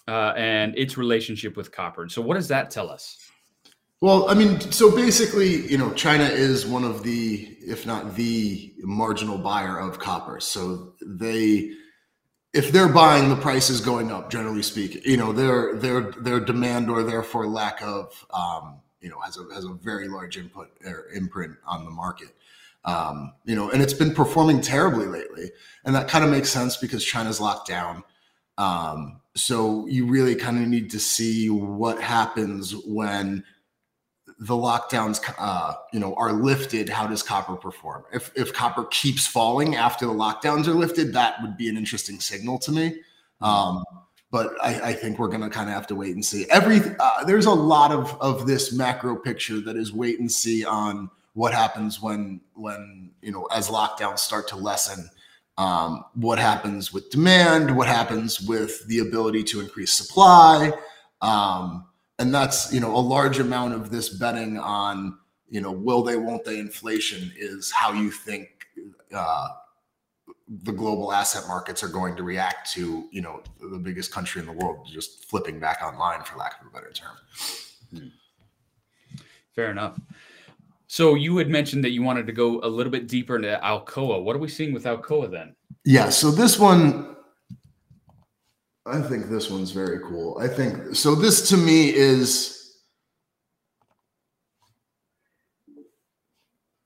uh, 0.07 0.33
and 0.37 0.79
its 0.79 0.97
relationship 0.97 1.57
with 1.57 1.73
copper. 1.73 2.09
So 2.09 2.23
what 2.23 2.35
does 2.35 2.49
that 2.49 2.71
tell 2.71 2.91
us? 2.91 3.19
Well, 4.05 4.29
I 4.29 4.35
mean, 4.35 4.61
so 4.71 4.95
basically, 4.95 5.67
you 5.67 5.79
know, 5.79 5.91
China 5.95 6.25
is 6.25 6.67
one 6.67 6.85
of 6.85 7.03
the, 7.03 7.57
if 7.63 7.87
not 7.87 8.17
the 8.17 8.71
marginal 8.81 9.39
buyer 9.39 9.79
of 9.79 9.99
copper. 9.99 10.41
So 10.41 10.93
they 11.01 11.73
if 12.53 12.71
they're 12.71 12.91
buying, 12.91 13.31
the 13.31 13.37
price 13.37 13.71
is 13.71 13.81
going 13.81 14.13
up. 14.13 14.31
Generally 14.31 14.65
speaking, 14.65 15.01
you 15.07 15.17
know 15.17 15.33
their 15.33 15.75
their 15.77 16.11
their 16.21 16.39
demand 16.39 16.91
or 16.91 17.03
therefore 17.03 17.47
lack 17.47 17.81
of 17.81 18.27
um, 18.35 18.83
you 19.01 19.09
know 19.09 19.19
has 19.21 19.39
a 19.39 19.55
has 19.55 19.65
a 19.65 19.73
very 19.73 20.07
large 20.07 20.37
input 20.37 20.69
or 20.85 21.07
imprint 21.15 21.57
on 21.67 21.87
the 21.87 21.91
market. 21.91 22.29
Um, 22.85 23.33
you 23.47 23.57
know, 23.57 23.71
and 23.71 23.81
it's 23.83 23.95
been 23.95 24.15
performing 24.15 24.61
terribly 24.61 25.07
lately, 25.07 25.51
and 25.87 25.95
that 25.95 26.09
kind 26.09 26.27
of 26.27 26.31
makes 26.31 26.51
sense 26.51 26.77
because 26.77 27.03
China's 27.03 27.41
locked 27.41 27.69
down. 27.69 28.05
Um, 28.59 29.23
so 29.35 29.87
you 29.87 30.07
really 30.07 30.35
kind 30.35 30.63
of 30.63 30.69
need 30.69 30.91
to 30.91 31.01
see 31.01 31.49
what 31.49 32.03
happens 32.03 32.77
when 32.87 33.43
the 34.39 34.55
lockdowns 34.55 35.21
uh, 35.39 35.75
you 35.93 36.01
know 36.01 36.15
are 36.15 36.33
lifted 36.33 36.89
how 36.89 37.07
does 37.07 37.23
copper 37.23 37.57
perform? 37.57 38.05
If 38.13 38.31
if 38.37 38.53
copper 38.53 38.85
keeps 38.87 39.27
falling 39.27 39.77
after 39.77 40.07
the 40.07 40.13
lockdowns 40.13 40.67
are 40.67 40.75
lifted 40.75 41.13
that 41.13 41.41
would 41.43 41.57
be 41.57 41.69
an 41.69 41.77
interesting 41.77 42.21
signal 42.21 42.59
to 42.61 42.73
me. 42.73 43.01
Um, 43.41 43.85
but 44.31 44.53
I, 44.63 44.81
I, 44.81 44.93
think 44.95 45.19
we're 45.19 45.29
going 45.29 45.43
to 45.43 45.51
kind 45.51 45.69
of 45.69 45.75
have 45.75 45.87
to 45.89 45.95
wait 45.95 46.15
and 46.15 46.25
see. 46.25 46.47
Every 46.51 46.81
uh, 46.99 47.25
there's 47.25 47.47
a 47.47 47.53
lot 47.53 47.93
of 47.93 48.21
of 48.21 48.47
this 48.47 48.73
macro 48.73 49.15
picture 49.17 49.61
that 49.61 49.77
is 49.77 49.93
wait 49.93 50.19
and 50.19 50.31
see 50.31 50.65
on 50.65 51.09
what 51.35 51.53
happens 51.53 52.01
when 52.01 52.41
when 52.55 53.11
you 53.21 53.31
know 53.31 53.45
as 53.47 53.69
lockdowns 53.69 54.21
start 54.21 54.49
to 54.49 54.57
lessen 54.57 55.09
um, 55.59 56.05
what 56.15 56.39
happens 56.39 56.93
with 56.93 57.11
demand 57.11 57.77
what 57.77 57.87
happens 57.87 58.41
with 58.41 58.85
the 58.87 59.01
ability 59.01 59.43
to 59.45 59.61
increase 59.61 59.93
supply 59.93 60.73
um, 61.21 61.87
and 62.19 62.35
that's 62.35 62.73
you 62.73 62.81
know 62.81 62.95
a 62.95 62.99
large 62.99 63.39
amount 63.39 63.75
of 63.75 63.91
this 63.91 64.09
betting 64.09 64.59
on 64.59 65.19
you 65.49 65.61
know 65.61 65.73
will 65.73 66.03
they 66.03 66.17
won't 66.17 66.45
they 66.45 66.59
inflation 66.59 67.33
is 67.37 67.71
how 67.71 67.93
you 67.93 68.11
think 68.11 68.49
uh, 69.15 69.49
the 70.63 70.73
global 70.73 71.13
asset 71.13 71.45
markets 71.49 71.83
are 71.83 71.89
going 71.89 72.17
to 72.17 72.23
react 72.23 72.71
to 72.73 73.09
you 73.11 73.23
know 73.23 73.43
the 73.61 73.79
biggest 73.79 74.13
country 74.13 74.41
in 74.41 74.47
the 74.47 74.53
world 74.53 74.87
just 74.91 75.25
flipping 75.25 75.59
back 75.59 75.83
online 75.83 76.23
for 76.23 76.37
lack 76.37 76.61
of 76.61 76.67
a 76.67 76.71
better 76.71 76.93
term. 76.93 77.17
Hmm. 77.91 78.09
fair 79.55 79.71
enough. 79.71 79.99
So 80.87 81.15
you 81.15 81.37
had 81.39 81.49
mentioned 81.49 81.83
that 81.85 81.91
you 81.91 82.03
wanted 82.03 82.27
to 82.27 82.33
go 82.33 82.61
a 82.61 82.69
little 82.69 82.93
bit 82.93 83.09
deeper 83.09 83.37
into 83.37 83.59
alcoa. 83.65 84.23
What 84.23 84.37
are 84.37 84.39
we 84.39 84.49
seeing 84.49 84.73
with 84.73 84.85
alcoa 84.85 85.31
then? 85.31 85.55
Yeah 85.85 86.09
so 86.11 86.31
this 86.31 86.59
one 86.59 87.17
I 88.87 89.01
think 89.01 89.29
this 89.29 89.51
one's 89.51 89.71
very 89.71 89.99
cool. 90.01 90.37
I 90.39 90.47
think 90.49 90.95
so. 90.95 91.15
This 91.15 91.49
to 91.51 91.57
me 91.57 91.89
is. 91.89 92.77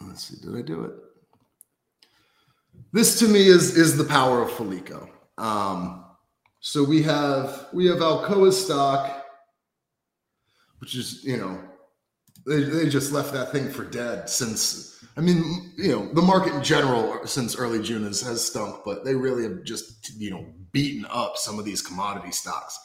Let's 0.00 0.24
see. 0.28 0.36
Did 0.40 0.56
I 0.56 0.62
do 0.62 0.84
it? 0.84 0.92
This 2.92 3.18
to 3.18 3.28
me 3.28 3.46
is 3.46 3.76
is 3.76 3.96
the 3.96 4.04
power 4.04 4.42
of 4.42 4.50
Foliko. 4.50 5.08
Um, 5.38 6.04
so 6.60 6.84
we 6.84 7.02
have 7.02 7.66
we 7.72 7.86
have 7.86 7.98
Alcoa 7.98 8.52
stock, 8.52 9.24
which 10.78 10.94
is 10.94 11.24
you 11.24 11.36
know 11.36 11.60
they, 12.46 12.62
they 12.62 12.88
just 12.88 13.12
left 13.12 13.32
that 13.32 13.50
thing 13.50 13.70
for 13.70 13.84
dead 13.84 14.28
since 14.28 14.88
I 15.18 15.20
mean, 15.20 15.72
you 15.76 15.90
know, 15.90 16.14
the 16.14 16.22
market 16.22 16.54
in 16.54 16.62
general 16.62 17.26
since 17.26 17.56
early 17.56 17.82
June 17.82 18.04
has, 18.04 18.20
has 18.20 18.44
stunk, 18.44 18.82
but 18.84 19.04
they 19.04 19.16
really 19.16 19.42
have 19.42 19.64
just, 19.64 20.16
you 20.16 20.30
know, 20.30 20.46
beaten 20.72 21.06
up 21.10 21.36
some 21.36 21.58
of 21.58 21.64
these 21.64 21.82
commodity 21.82 22.30
stocks. 22.30 22.78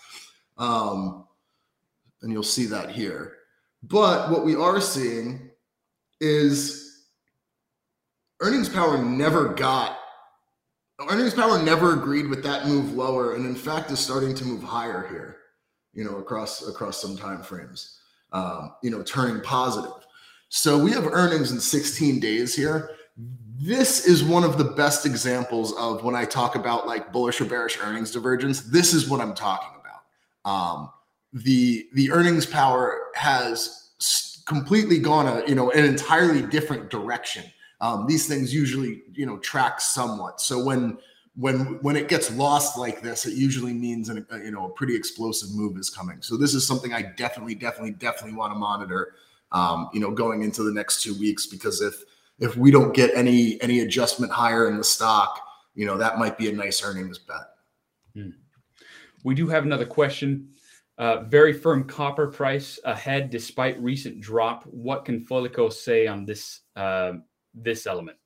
Um, 0.57 1.25
and 2.21 2.31
you'll 2.31 2.43
see 2.43 2.65
that 2.67 2.91
here. 2.91 3.37
But 3.83 4.31
what 4.31 4.45
we 4.45 4.55
are 4.55 4.79
seeing 4.79 5.49
is 6.21 7.07
earnings 8.41 8.69
power 8.69 8.97
never 8.97 9.49
got 9.49 9.97
earnings 11.09 11.33
power 11.33 11.61
never 11.61 11.93
agreed 11.93 12.27
with 12.27 12.43
that 12.43 12.65
move 12.65 12.93
lower 12.93 13.35
and 13.35 13.45
in 13.45 13.55
fact 13.55 13.91
is 13.91 13.99
starting 13.99 14.33
to 14.33 14.45
move 14.45 14.63
higher 14.63 15.07
here 15.09 15.37
you 15.93 16.03
know 16.03 16.17
across 16.17 16.65
across 16.67 17.01
some 17.01 17.17
time 17.17 17.41
frames 17.41 17.99
um, 18.31 18.73
you 18.83 18.89
know 18.89 19.03
turning 19.03 19.41
positive 19.41 20.03
so 20.55 20.77
we 20.77 20.91
have 20.91 21.07
earnings 21.07 21.51
in 21.51 21.59
16 21.59 22.19
days 22.19 22.55
here. 22.55 22.91
This 23.63 24.05
is 24.05 24.25
one 24.25 24.43
of 24.43 24.57
the 24.57 24.65
best 24.65 25.05
examples 25.05 25.71
of 25.77 26.03
when 26.03 26.15
I 26.15 26.25
talk 26.25 26.55
about 26.55 26.85
like 26.85 27.13
bullish 27.13 27.39
or 27.39 27.45
bearish 27.45 27.77
earnings 27.81 28.11
divergence. 28.11 28.59
This 28.59 28.93
is 28.93 29.09
what 29.09 29.21
I'm 29.21 29.33
talking 29.33 29.69
about. 29.79 30.51
Um, 30.51 30.89
the 31.31 31.87
the 31.93 32.11
earnings 32.11 32.45
power 32.45 32.99
has 33.15 33.91
completely 34.45 34.99
gone 34.99 35.27
a 35.27 35.47
you 35.47 35.55
know 35.55 35.71
an 35.71 35.85
entirely 35.85 36.41
different 36.41 36.89
direction. 36.89 37.45
Um, 37.79 38.05
these 38.05 38.27
things 38.27 38.53
usually 38.53 39.03
you 39.13 39.25
know 39.25 39.37
track 39.37 39.79
somewhat. 39.79 40.41
So 40.41 40.61
when 40.61 40.97
when 41.37 41.79
when 41.81 41.95
it 41.95 42.09
gets 42.09 42.35
lost 42.35 42.77
like 42.77 43.01
this, 43.01 43.25
it 43.25 43.35
usually 43.35 43.73
means 43.73 44.09
an, 44.09 44.27
you 44.43 44.51
know 44.51 44.65
a 44.65 44.69
pretty 44.71 44.93
explosive 44.93 45.55
move 45.55 45.77
is 45.77 45.89
coming. 45.89 46.21
So 46.21 46.35
this 46.35 46.53
is 46.53 46.67
something 46.67 46.93
I 46.93 47.13
definitely, 47.15 47.55
definitely, 47.55 47.91
definitely 47.91 48.35
want 48.35 48.51
to 48.51 48.59
monitor 48.59 49.13
um, 49.53 49.89
you 49.93 49.99
know, 49.99 50.11
going 50.11 50.41
into 50.41 50.63
the 50.63 50.71
next 50.71 51.03
two 51.03 51.17
weeks 51.19 51.45
because 51.45 51.81
if 51.81 52.03
if 52.39 52.57
we 52.57 52.71
don't 52.71 52.93
get 52.93 53.11
any 53.15 53.61
any 53.61 53.81
adjustment 53.81 54.31
higher 54.31 54.67
in 54.67 54.77
the 54.77 54.83
stock, 54.83 55.39
you 55.75 55.85
know, 55.85 55.97
that 55.97 56.17
might 56.17 56.37
be 56.37 56.49
a 56.49 56.53
nice 56.53 56.83
earnings 56.83 57.19
bet. 57.19 57.45
Hmm. 58.15 58.29
We 59.23 59.35
do 59.35 59.47
have 59.47 59.63
another 59.63 59.85
question. 59.85 60.49
Uh, 60.97 61.23
very 61.23 61.53
firm 61.53 61.85
copper 61.85 62.27
price 62.27 62.79
ahead 62.85 63.31
despite 63.31 63.81
recent 63.81 64.21
drop. 64.21 64.63
What 64.65 65.05
can 65.05 65.25
Foliko 65.25 65.71
say 65.71 66.05
on 66.05 66.25
this 66.25 66.61
uh, 66.75 67.13
this 67.53 67.87
element? 67.87 68.17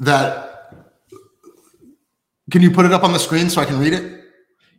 That 0.00 0.54
can 2.50 2.60
you 2.62 2.70
put 2.70 2.84
it 2.84 2.92
up 2.92 3.04
on 3.04 3.12
the 3.12 3.18
screen 3.18 3.48
so 3.48 3.60
I 3.60 3.64
can 3.64 3.78
read 3.78 3.92
it? 3.92 4.13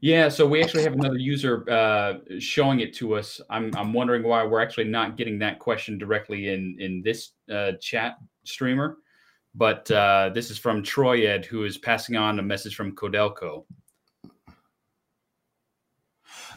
Yeah, 0.05 0.29
so 0.29 0.45
we 0.45 0.61
actually 0.61 0.83
have 0.83 0.93
another 0.93 1.17
user 1.17 1.67
uh, 1.67 2.19
showing 2.37 2.79
it 2.79 2.93
to 2.97 3.15
us. 3.15 3.41
I'm 3.49 3.75
I'm 3.75 3.91
wondering 3.91 4.21
why 4.21 4.45
we're 4.45 4.61
actually 4.61 4.83
not 4.83 5.17
getting 5.17 5.39
that 5.39 5.57
question 5.57 5.97
directly 5.97 6.53
in 6.53 6.77
in 6.79 7.01
this 7.01 7.31
uh, 7.51 7.71
chat 7.81 8.17
streamer, 8.43 8.97
but 9.55 9.89
uh, 9.89 10.29
this 10.31 10.51
is 10.51 10.59
from 10.59 10.83
Troy 10.83 11.25
Ed, 11.25 11.43
who 11.43 11.63
is 11.63 11.79
passing 11.79 12.15
on 12.17 12.37
a 12.37 12.43
message 12.43 12.75
from 12.75 12.95
Codelco. 12.95 13.65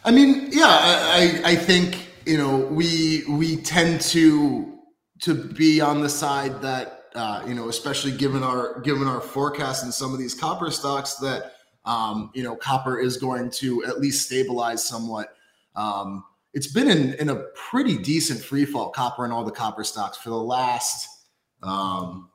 I 0.05 0.11
mean, 0.11 0.49
yeah, 0.51 0.67
I 0.67 1.41
I 1.43 1.55
think 1.55 2.07
you 2.27 2.37
know 2.37 2.55
we 2.55 3.23
we 3.27 3.55
tend 3.57 4.01
to 4.13 4.77
to 5.21 5.33
be 5.33 5.81
on 5.81 6.01
the 6.01 6.09
side 6.09 6.61
that 6.61 7.05
uh, 7.15 7.43
you 7.47 7.55
know, 7.55 7.69
especially 7.69 8.11
given 8.15 8.43
our 8.43 8.79
given 8.81 9.07
our 9.07 9.19
forecast 9.19 9.83
in 9.83 9.91
some 9.91 10.13
of 10.13 10.19
these 10.19 10.35
copper 10.35 10.69
stocks 10.69 11.15
that 11.15 11.53
um, 11.85 12.31
you 12.33 12.43
know, 12.43 12.55
copper 12.55 12.99
is 12.99 13.17
going 13.17 13.49
to 13.51 13.83
at 13.85 13.99
least 13.99 14.25
stabilize 14.25 14.85
somewhat. 14.85 15.35
Um, 15.75 16.23
it's 16.53 16.67
been 16.67 16.89
in, 16.89 17.13
in 17.15 17.29
a 17.29 17.35
pretty 17.55 17.97
decent 17.97 18.39
free 18.39 18.65
fall, 18.65 18.89
copper 18.89 19.23
and 19.23 19.33
all 19.33 19.43
the 19.43 19.51
copper 19.51 19.83
stocks 19.83 20.17
for 20.17 20.29
the 20.29 20.35
last. 20.35 21.25
Um, 21.63 22.29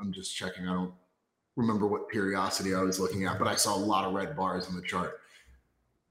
I'm 0.00 0.12
just 0.12 0.34
checking. 0.36 0.66
I 0.66 0.72
don't 0.72 0.92
remember 1.56 1.86
what 1.86 2.08
periodicity 2.08 2.74
I 2.74 2.82
was 2.82 2.98
looking 2.98 3.24
at, 3.24 3.38
but 3.38 3.48
I 3.48 3.54
saw 3.54 3.76
a 3.76 3.78
lot 3.78 4.04
of 4.04 4.12
red 4.12 4.36
bars 4.36 4.68
in 4.68 4.74
the 4.74 4.82
chart. 4.82 5.20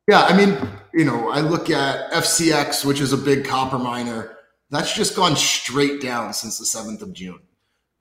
Yeah, 0.08 0.22
I 0.22 0.36
mean, 0.36 0.58
you 0.94 1.06
know, 1.06 1.30
I 1.30 1.42
look 1.42 1.70
at 1.70 2.12
FCX, 2.12 2.84
which 2.84 3.00
is 3.00 3.14
a 3.14 3.18
big 3.18 3.46
copper 3.46 3.78
miner. 3.78 4.38
That's 4.72 4.94
just 4.94 5.16
gone 5.16 5.36
straight 5.36 6.02
down 6.02 6.34
since 6.34 6.58
the 6.58 6.66
7th 6.66 7.02
of 7.02 7.14
June. 7.14 7.40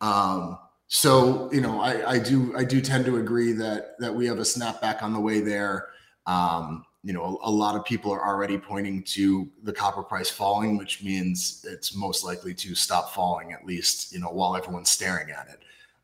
Um, 0.01 0.59
so 0.89 1.51
you 1.53 1.61
know, 1.61 1.81
I, 1.81 2.13
I 2.13 2.19
do 2.19 2.55
I 2.57 2.65
do 2.65 2.81
tend 2.81 3.05
to 3.05 3.19
agree 3.19 3.53
that 3.53 3.99
that 4.01 4.15
we 4.15 4.27
have 4.27 4.39
a 4.39 4.43
snapback 4.43 5.03
on 5.03 5.13
the 5.13 5.21
way 5.21 5.41
there. 5.41 5.89
Um, 6.27 6.85
you 7.05 7.13
know, 7.13 7.39
a, 7.43 7.49
a, 7.49 7.51
lot 7.51 7.77
of 7.77 7.85
people 7.85 8.13
are 8.13 8.27
already 8.27 8.59
pointing 8.59 9.03
to 9.05 9.49
the 9.63 9.73
copper 9.73 10.03
price 10.03 10.29
falling, 10.29 10.77
which 10.77 11.03
means 11.03 11.65
it's 11.67 11.95
most 11.95 12.25
likely 12.25 12.53
to 12.55 12.75
stop 12.75 13.15
falling 13.15 13.53
at 13.53 13.65
least, 13.65 14.13
you 14.13 14.19
know, 14.19 14.29
while 14.29 14.57
everyone's 14.57 14.91
staring 14.91 15.31
at 15.31 15.49
it. 15.49 15.61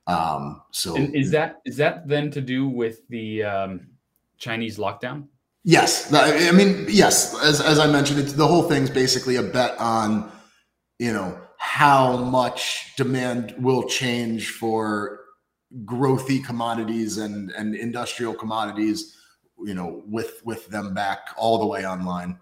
Um, 0.06 0.62
so 0.70 0.96
and 0.96 1.14
is 1.14 1.30
that 1.30 1.60
is 1.64 1.76
that 1.78 2.06
then 2.06 2.30
to 2.30 2.40
do 2.40 2.68
with 2.68 3.08
the 3.08 3.42
um, 3.42 3.86
Chinese 4.38 4.78
lockdown? 4.78 5.26
Yes, 5.64 6.12
I 6.12 6.52
mean, 6.52 6.84
yes. 6.88 7.34
As 7.42 7.62
as 7.62 7.78
I 7.78 7.86
mentioned, 7.86 8.20
it's, 8.20 8.34
the 8.34 8.46
whole 8.46 8.64
thing's 8.64 8.90
basically 8.90 9.36
a 9.36 9.42
bet 9.42 9.78
on, 9.78 10.30
you 10.98 11.12
know, 11.12 11.38
how 11.58 12.16
much 12.16 12.94
demand 12.96 13.54
will 13.58 13.82
change 13.84 14.50
for 14.50 15.20
growthy 15.84 16.44
commodities 16.44 17.18
and 17.18 17.50
and 17.52 17.74
industrial 17.74 18.34
commodities 18.34 19.16
you 19.58 19.74
know 19.74 20.02
with 20.06 20.40
with 20.44 20.66
them 20.68 20.94
back 20.94 21.20
all 21.36 21.58
the 21.58 21.66
way 21.66 21.86
online. 21.86 22.38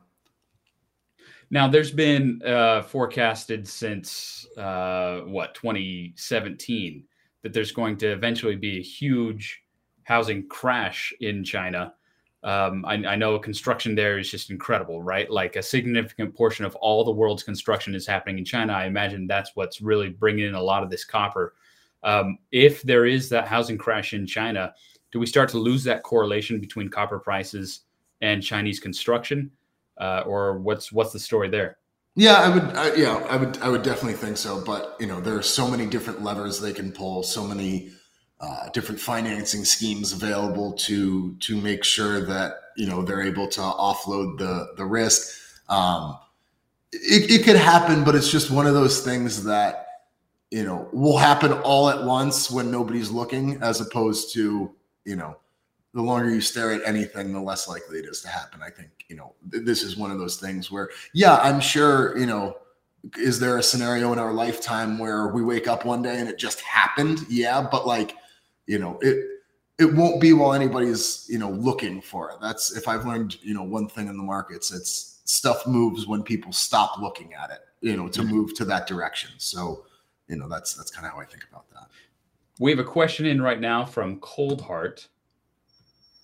Now 1.51 1.69
there's 1.69 1.91
been 1.91 2.41
uh, 2.45 2.83
forecasted 2.83 3.69
since 3.69 4.47
uh, 4.57 5.21
what 5.21 5.55
2017 5.55 7.05
that 7.43 7.53
there's 7.53 7.73
going 7.73 7.97
to 7.99 8.07
eventually 8.13 8.57
be 8.57 8.79
a 8.79 8.83
huge 8.83 9.63
housing 10.05 10.49
crash 10.49 11.13
in 11.21 11.45
china 11.45 11.95
um, 12.45 12.85
I, 12.85 12.95
I, 12.95 13.17
know 13.17 13.39
construction 13.39 13.95
there 13.95 14.19
is 14.19 14.29
just 14.29 14.51
incredible, 14.51 15.01
right? 15.01 15.31
Like 15.31 15.55
a 15.55 15.63
significant 15.63 16.35
portion 16.35 16.65
of 16.65 16.75
all 16.77 17.05
the 17.05 17.13
world's 17.13 17.45
construction 17.45 17.95
is 17.95 18.05
happening 18.05 18.39
in 18.39 18.45
China. 18.45 18.73
I 18.73 18.87
imagine 18.87 19.29
that's 19.29 19.53
what's 19.55 19.81
really 19.81 20.09
bringing 20.09 20.47
in 20.47 20.55
a 20.55 20.63
lot 20.63 20.83
of 20.83 20.91
this 20.91 21.05
copper. 21.05 21.55
Um, 22.03 22.39
if 22.51 22.83
there 22.83 23.07
is 23.07 23.29
that 23.29 23.47
housing 23.47 23.79
crash 23.79 24.13
in 24.13 24.27
China, 24.27 24.75
do 25.13 25.21
we 25.21 25.27
start 25.27 25.51
to 25.51 25.59
lose 25.59 25.85
that 25.85 26.03
correlation 26.03 26.59
between 26.59 26.89
copper 26.89 27.21
prices 27.21 27.83
and 28.23 28.43
Chinese 28.43 28.81
construction, 28.81 29.51
uh, 29.99 30.25
or 30.27 30.59
what's 30.59 30.91
what's 30.91 31.13
the 31.13 31.21
story 31.21 31.49
there? 31.49 31.79
Yeah, 32.17 32.35
I 32.35 32.49
would. 32.49 32.65
I, 32.77 32.95
yeah, 32.95 33.15
I 33.31 33.37
would. 33.37 33.59
I 33.59 33.69
would 33.69 33.83
definitely 33.83 34.15
think 34.15 34.37
so. 34.37 34.61
But 34.65 34.97
you 34.99 35.07
know, 35.07 35.21
there 35.21 35.37
are 35.37 35.43
so 35.43 35.69
many 35.69 35.87
different 35.87 36.23
levers 36.23 36.61
they 36.61 36.73
can 36.73 36.91
pull, 36.91 37.23
so 37.23 37.47
many 37.47 37.93
uh, 38.43 38.69
different 38.71 39.01
financing 39.01 39.65
schemes 39.65 40.13
available 40.13 40.73
to 40.73 41.35
to 41.37 41.57
make 41.61 41.85
sure 41.85 42.21
that 42.27 42.55
you 42.77 42.87
know 42.87 43.03
they're 43.03 43.23
able 43.23 43.47
to 43.49 43.61
offload 43.61 44.39
the 44.39 44.73
the 44.77 44.85
risk. 44.85 45.39
Um, 45.69 46.19
it, 46.93 47.31
it 47.31 47.45
could 47.45 47.57
happen, 47.57 48.05
but 48.05 48.15
it's 48.15 48.31
just 48.31 48.51
one 48.51 48.67
of 48.67 48.75
those 48.75 49.01
things 49.01 49.45
that 49.45 49.87
you 50.51 50.65
know 50.65 50.89
will 50.93 51.19
happen 51.19 51.53
all 51.53 51.89
at 51.89 52.05
once 52.05 52.51
when 52.51 52.71
nobody's 52.71 53.11
looking, 53.11 53.63
as 53.63 53.81
opposed 53.81 54.35
to 54.35 54.71
you 55.05 55.17
know 55.17 55.37
the 55.95 56.03
longer 56.03 56.31
you 56.31 56.41
stare 56.41 56.73
at 56.73 56.81
anything, 56.87 57.33
the 57.33 57.41
less 57.41 57.69
likely 57.69 57.99
it 57.99 58.07
is 58.07 58.21
to 58.23 58.29
happen. 58.29 58.61
I 58.63 58.71
think 58.71 58.91
you 59.13 59.19
know, 59.19 59.35
this 59.43 59.83
is 59.83 59.99
one 59.99 60.11
of 60.11 60.19
those 60.19 60.37
things 60.37 60.71
where, 60.71 60.89
yeah, 61.13 61.37
I'm 61.37 61.61
sure, 61.61 62.17
you 62.17 62.25
know, 62.25 62.57
is 63.19 63.39
there 63.39 63.59
a 63.59 63.63
scenario 63.63 64.11
in 64.15 64.19
our 64.19 64.33
lifetime 64.33 64.99
where 64.99 65.29
we 65.29 65.43
wake 65.43 65.69
up 65.69 65.85
one 65.85 66.01
day 66.01 66.19
and 66.19 66.31
it 66.31 66.39
just 66.39 66.61
happened? 66.61 67.27
Yeah, 67.29 67.69
but 67.71 67.87
like, 67.87 68.15
you 68.67 68.79
know, 68.79 68.99
it 69.01 69.27
it 69.79 69.93
won't 69.95 70.21
be 70.21 70.33
while 70.33 70.53
anybody's, 70.53 71.27
you 71.29 71.39
know, 71.39 71.51
looking 71.51 72.01
for 72.01 72.31
it. 72.31 72.37
That's 72.41 72.77
if 72.77 72.87
I've 72.89 73.07
learned, 73.07 73.39
you 73.43 73.55
know, 73.55 73.63
one 73.63 73.89
thing 73.89 74.09
in 74.09 74.17
the 74.17 74.23
markets, 74.23 74.73
it's 74.73 75.21
stuff 75.25 75.67
moves 75.67 76.07
when 76.07 76.23
people 76.23 76.53
stop 76.53 77.01
looking 77.01 77.35
at 77.35 77.51
it, 77.51 77.61
you 77.81 77.97
know, 77.97 78.09
to 78.09 78.21
mm-hmm. 78.21 78.31
move 78.31 78.55
to 78.55 78.65
that 78.67 78.87
direction. 78.87 79.31
So, 79.39 79.85
you 80.29 80.37
know, 80.37 80.49
that's 80.49 80.75
that's 80.75 80.91
kind 80.91 81.07
of 81.07 81.13
how 81.13 81.21
I 81.21 81.25
think 81.25 81.45
about 81.51 81.69
that. 81.71 81.89
We 82.59 82.71
have 82.71 82.81
a 82.81 82.85
question 82.85 83.27
in 83.27 83.41
right 83.41 83.61
now 83.61 83.85
from 83.85 84.21
Cold 84.21 84.61
Heart. 84.61 85.09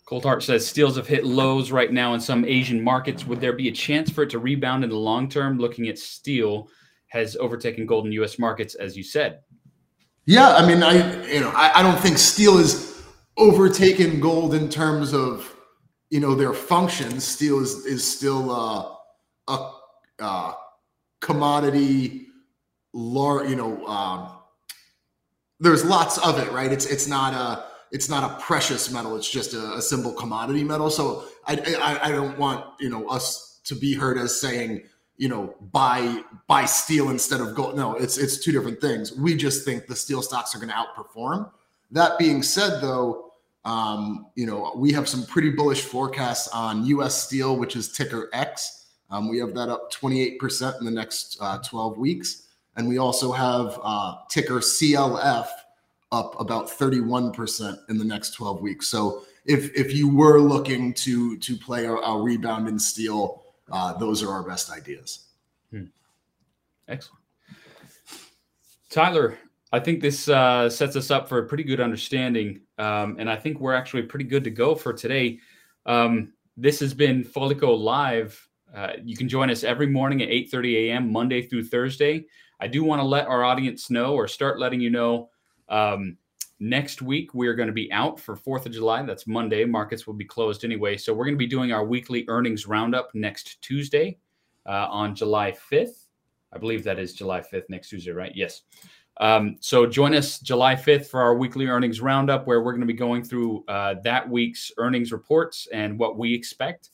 Cold 0.07 0.25
Heart 0.25 0.43
says 0.43 0.67
steels 0.67 0.97
have 0.97 1.07
hit 1.07 1.25
lows 1.25 1.71
right 1.71 1.93
now 1.93 2.15
in 2.15 2.21
some 2.21 2.45
Asian 2.45 2.83
markets. 2.83 3.27
Would 3.27 3.41
there 3.41 3.53
be 3.53 3.69
a 3.69 3.73
chance 3.73 4.09
for 4.09 4.23
it 4.23 4.31
to 4.31 4.39
rebound 4.39 4.85
in 4.85 4.91
the 4.91 4.97
long 4.97 5.29
term? 5.29 5.59
Looking 5.59 5.89
at 5.89 5.99
steel 5.99 6.69
has 7.09 7.37
overtaken 7.37 7.87
gold 7.87 8.07
in 8.07 8.13
U.S. 8.13 8.39
markets, 8.39 8.75
as 8.75 8.97
you 8.97 9.03
said. 9.03 9.41
Yeah, 10.29 10.57
I 10.57 10.67
mean, 10.67 10.83
I 10.83 11.25
you 11.27 11.41
know, 11.41 11.49
I, 11.55 11.81
I 11.81 11.83
don't 11.83 11.99
think 11.99 12.19
steel 12.19 12.59
is 12.59 13.03
overtaken 13.39 14.21
gold 14.21 14.53
in 14.53 14.69
terms 14.69 15.15
of 15.15 15.57
you 16.11 16.21
know 16.21 16.35
their 16.35 16.53
functions. 16.53 17.25
Steel 17.25 17.61
is 17.61 17.87
is 17.87 18.07
still 18.07 18.51
uh, 18.51 18.95
a 19.49 19.71
uh, 20.19 20.53
commodity, 21.23 22.27
large. 22.93 23.49
You 23.49 23.57
know, 23.57 23.87
um, 23.87 24.29
there's 25.61 25.83
lots 25.83 26.19
of 26.19 26.39
it, 26.39 26.53
right? 26.53 26.71
It's 26.71 26.85
it's 26.85 27.07
not 27.07 27.33
a 27.33 27.65
it's 27.91 28.11
not 28.11 28.31
a 28.31 28.39
precious 28.43 28.93
metal. 28.93 29.17
It's 29.17 29.31
just 29.31 29.55
a, 29.55 29.77
a 29.77 29.81
simple 29.81 30.13
commodity 30.13 30.63
metal. 30.63 30.91
So 30.91 31.25
I, 31.47 31.55
I, 31.81 32.09
I 32.09 32.13
don't 32.13 32.37
want 32.37 32.67
you 32.81 32.91
know 32.91 33.09
us 33.09 33.63
to 33.65 33.75
be 33.75 33.95
heard 33.95 34.19
as 34.19 34.39
saying 34.39 34.83
you 35.19 35.29
know 35.29 35.55
buy 35.73 36.23
buy 36.47 36.65
steel 36.65 37.11
instead 37.11 37.41
of 37.41 37.55
gold. 37.55 37.77
No, 37.77 37.95
it's 37.95 38.17
it's 38.17 38.43
two 38.43 38.53
different 38.53 38.81
things. 38.81 39.13
We 39.13 39.37
just 39.37 39.65
think 39.65 39.87
the 39.87 39.97
steel 39.97 40.23
stocks 40.23 40.55
are 40.55 40.59
going 40.59 40.71
to 40.71 40.75
outperform. 40.75 41.51
That 41.91 42.19
being 42.19 42.43
said, 42.43 42.81
though, 42.81 43.33
um, 43.65 44.29
you 44.35 44.47
know 44.47 44.73
we 44.77 44.93
have 44.93 45.09
some 45.09 45.27
pretty 45.27 45.51
bullish 45.51 45.83
forecasts 45.83 46.49
on 46.49 46.87
U.S. 46.87 47.23
Steel, 47.23 47.57
which 47.57 47.77
is 47.77 47.93
ticker 47.93 48.31
X. 48.33 48.87
Um, 49.11 49.29
we 49.29 49.39
have 49.39 49.55
that 49.55 49.69
up 49.69 49.93
28% 49.93 50.81
in 50.81 50.85
the 50.85 50.91
next 50.91 51.39
uh, 51.41 51.59
12 51.59 51.97
weeks. 51.97 52.49
And 52.77 52.87
we 52.87 52.99
also 52.99 53.33
have 53.33 53.79
uh, 53.83 54.17
ticker 54.31 54.59
CLF, 54.59 55.49
up 56.13 56.41
about 56.41 56.69
31% 56.69 57.79
in 57.89 57.99
the 57.99 58.05
next 58.05 58.31
12 58.33 58.61
weeks. 58.63 58.89
So 58.89 59.25
if 59.45 59.75
if 59.75 59.95
you 59.95 60.09
were 60.09 60.41
looking 60.41 60.95
to 60.95 61.37
to 61.39 61.57
play 61.57 61.87
a, 61.87 61.93
a 61.93 62.23
rebound 62.23 62.69
in 62.69 62.79
steel, 62.79 63.43
uh, 63.71 63.93
those 63.95 64.23
are 64.23 64.31
our 64.31 64.43
best 64.43 64.71
ideas. 64.71 65.27
Hmm. 65.71 65.85
Excellent. 66.89 67.23
Tyler, 68.91 69.39
I 69.73 69.81
think 69.81 70.01
this 70.01 70.29
uh, 70.29 70.71
sets 70.71 70.97
us 70.97 71.11
up 71.11 71.29
for 71.29 71.39
a 71.39 71.47
pretty 71.47 71.65
good 71.65 71.81
understanding. 71.81 72.61
Um, 72.79 73.17
and 73.19 73.31
I 73.31 73.37
think 73.37 73.61
we're 73.61 73.75
actually 73.75 74.03
pretty 74.03 74.25
good 74.25 74.45
to 74.45 74.51
go 74.51 74.75
for 74.75 74.93
today. 74.93 75.39
Um, 75.85 76.33
this 76.57 76.81
has 76.81 76.95
been 76.95 77.23
Foliko 77.23 77.79
Live. 77.79 78.49
Uh, 78.75 78.93
you 79.03 79.17
can 79.17 79.29
join 79.29 79.51
us 79.51 79.65
every 79.65 79.87
morning 79.87 80.23
at 80.23 80.29
8.30 80.29 80.89
a.m., 80.89 81.13
Monday 81.13 81.43
through 81.43 81.65
Thursday. 81.65 82.27
I 82.61 82.67
do 82.67 82.83
want 82.83 83.01
to 83.01 83.07
let 83.07 83.27
our 83.27 83.45
audience 83.45 83.91
know 83.91 84.15
or 84.15 84.27
start 84.27 84.59
letting 84.59 84.81
you 84.81 84.91
know 84.91 85.31
um, 85.69 86.17
next 86.61 87.03
week, 87.03 87.35
we're 87.35 87.55
going 87.55 87.69
to 87.69 87.73
be 87.73 87.91
out 87.93 88.19
for 88.19 88.37
4th 88.37 88.67
of 88.67 88.73
July. 88.73 89.03
That's 89.03 89.27
Monday. 89.27 89.65
Markets 89.65 90.07
will 90.07 90.15
be 90.15 90.25
closed 90.25 90.65
anyway. 90.65 90.97
So 90.97 91.13
we're 91.15 91.25
going 91.25 91.35
to 91.35 91.39
be 91.39 91.47
doing 91.47 91.73
our 91.73 91.85
weekly 91.85 92.25
earnings 92.29 92.67
roundup 92.67 93.15
next 93.15 93.61
Tuesday 93.63 94.19
uh, 94.67 94.89
on 94.91 95.15
July 95.15 95.53
5th. 95.53 96.05
I 96.53 96.59
believe 96.59 96.85
that 96.85 96.99
is 96.99 97.15
July 97.15 97.41
5th, 97.41 97.65
next 97.69 97.91
Tuesday, 97.91 98.11
right? 98.11 98.33
Yes. 98.35 98.63
Um, 99.21 99.57
so 99.61 99.85
join 99.87 100.15
us 100.15 100.39
July 100.39 100.75
5th 100.75 101.07
for 101.07 101.21
our 101.21 101.35
weekly 101.35 101.67
earnings 101.67 102.01
roundup, 102.01 102.47
where 102.47 102.63
we're 102.63 102.73
going 102.73 102.81
to 102.81 102.87
be 102.87 102.93
going 102.93 103.23
through 103.23 103.65
uh, 103.69 103.97
that 104.05 104.29
week's 104.29 104.71
earnings 104.79 105.13
reports 105.13 105.69
and 105.73 105.99
what 105.99 106.17
we 106.17 106.33
expect 106.33 106.91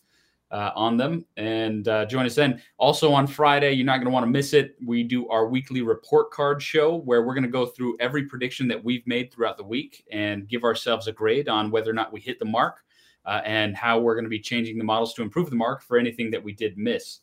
uh, 0.55 0.71
on 0.77 0.97
them 0.97 1.25
and 1.37 1.89
uh, 1.89 2.07
join 2.07 2.25
us 2.25 2.37
then. 2.37 2.63
Also 2.79 3.13
on 3.13 3.27
Friday, 3.27 3.73
you're 3.73 3.85
not 3.85 3.97
going 3.97 4.07
to 4.07 4.13
want 4.13 4.23
to 4.23 4.31
miss 4.31 4.53
it. 4.53 4.77
We 4.87 5.03
do 5.03 5.29
our 5.29 5.49
weekly 5.49 5.83
report 5.83 6.31
card 6.31 6.63
show 6.63 6.99
where 6.99 7.25
we're 7.25 7.35
going 7.35 7.43
to 7.43 7.51
go 7.51 7.67
through 7.67 7.97
every 7.99 8.27
prediction 8.27 8.69
that 8.69 8.83
we've 8.83 9.05
made 9.05 9.33
throughout 9.33 9.57
the 9.57 9.65
week 9.65 10.05
and 10.13 10.49
give 10.49 10.63
ourselves 10.63 11.09
a 11.09 11.13
grade 11.13 11.49
on 11.49 11.73
whether 11.73 11.91
or 11.91 11.95
not 11.95 12.13
we 12.13 12.21
hit 12.21 12.39
the 12.39 12.45
mark 12.45 12.85
uh, 13.27 13.41
and 13.45 13.77
how 13.77 13.99
we're 13.99 14.15
going 14.15 14.25
to 14.25 14.31
be 14.31 14.39
changing 14.39 14.79
the 14.79 14.85
models 14.85 15.13
to 15.15 15.23
improve 15.23 15.51
the 15.51 15.57
mark 15.57 15.83
for 15.83 15.99
anything 15.99 16.31
that 16.31 16.43
we 16.43 16.53
did 16.53 16.79
miss. 16.79 17.19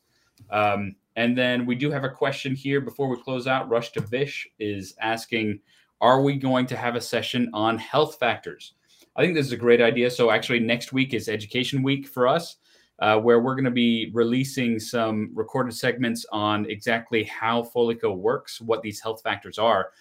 Um, 0.49 0.97
and 1.15 1.37
then 1.37 1.65
we 1.65 1.75
do 1.75 1.89
have 1.89 2.03
a 2.03 2.09
question 2.09 2.53
here 2.53 2.81
before 2.81 3.07
we 3.07 3.15
close 3.21 3.47
out. 3.47 3.69
Rush 3.69 3.93
to 3.93 4.01
Vish 4.01 4.45
is 4.59 4.93
asking, 4.99 5.61
are 6.01 6.21
we 6.21 6.35
going 6.35 6.65
to 6.65 6.75
have 6.75 6.95
a 6.97 7.01
session 7.01 7.49
on 7.53 7.77
health 7.77 8.19
factors? 8.19 8.73
I 9.15 9.21
think 9.21 9.35
this 9.35 9.45
is 9.45 9.53
a 9.53 9.57
great 9.57 9.81
idea. 9.81 10.11
So 10.11 10.31
actually, 10.31 10.59
next 10.59 10.91
week 10.91 11.13
is 11.13 11.29
education 11.29 11.81
week 11.81 12.09
for 12.09 12.27
us 12.27 12.57
uh, 13.01 13.17
where 13.19 13.41
we're 13.41 13.55
going 13.55 13.65
to 13.65 13.71
be 13.71 14.11
releasing 14.13 14.79
some 14.79 15.31
recorded 15.33 15.73
segments 15.73 16.25
on 16.31 16.69
exactly 16.69 17.23
how 17.23 17.63
Foliko 17.63 18.15
works, 18.15 18.61
what 18.61 18.81
these 18.83 19.01
health 19.01 19.21
factors 19.23 19.57
are. 19.57 19.91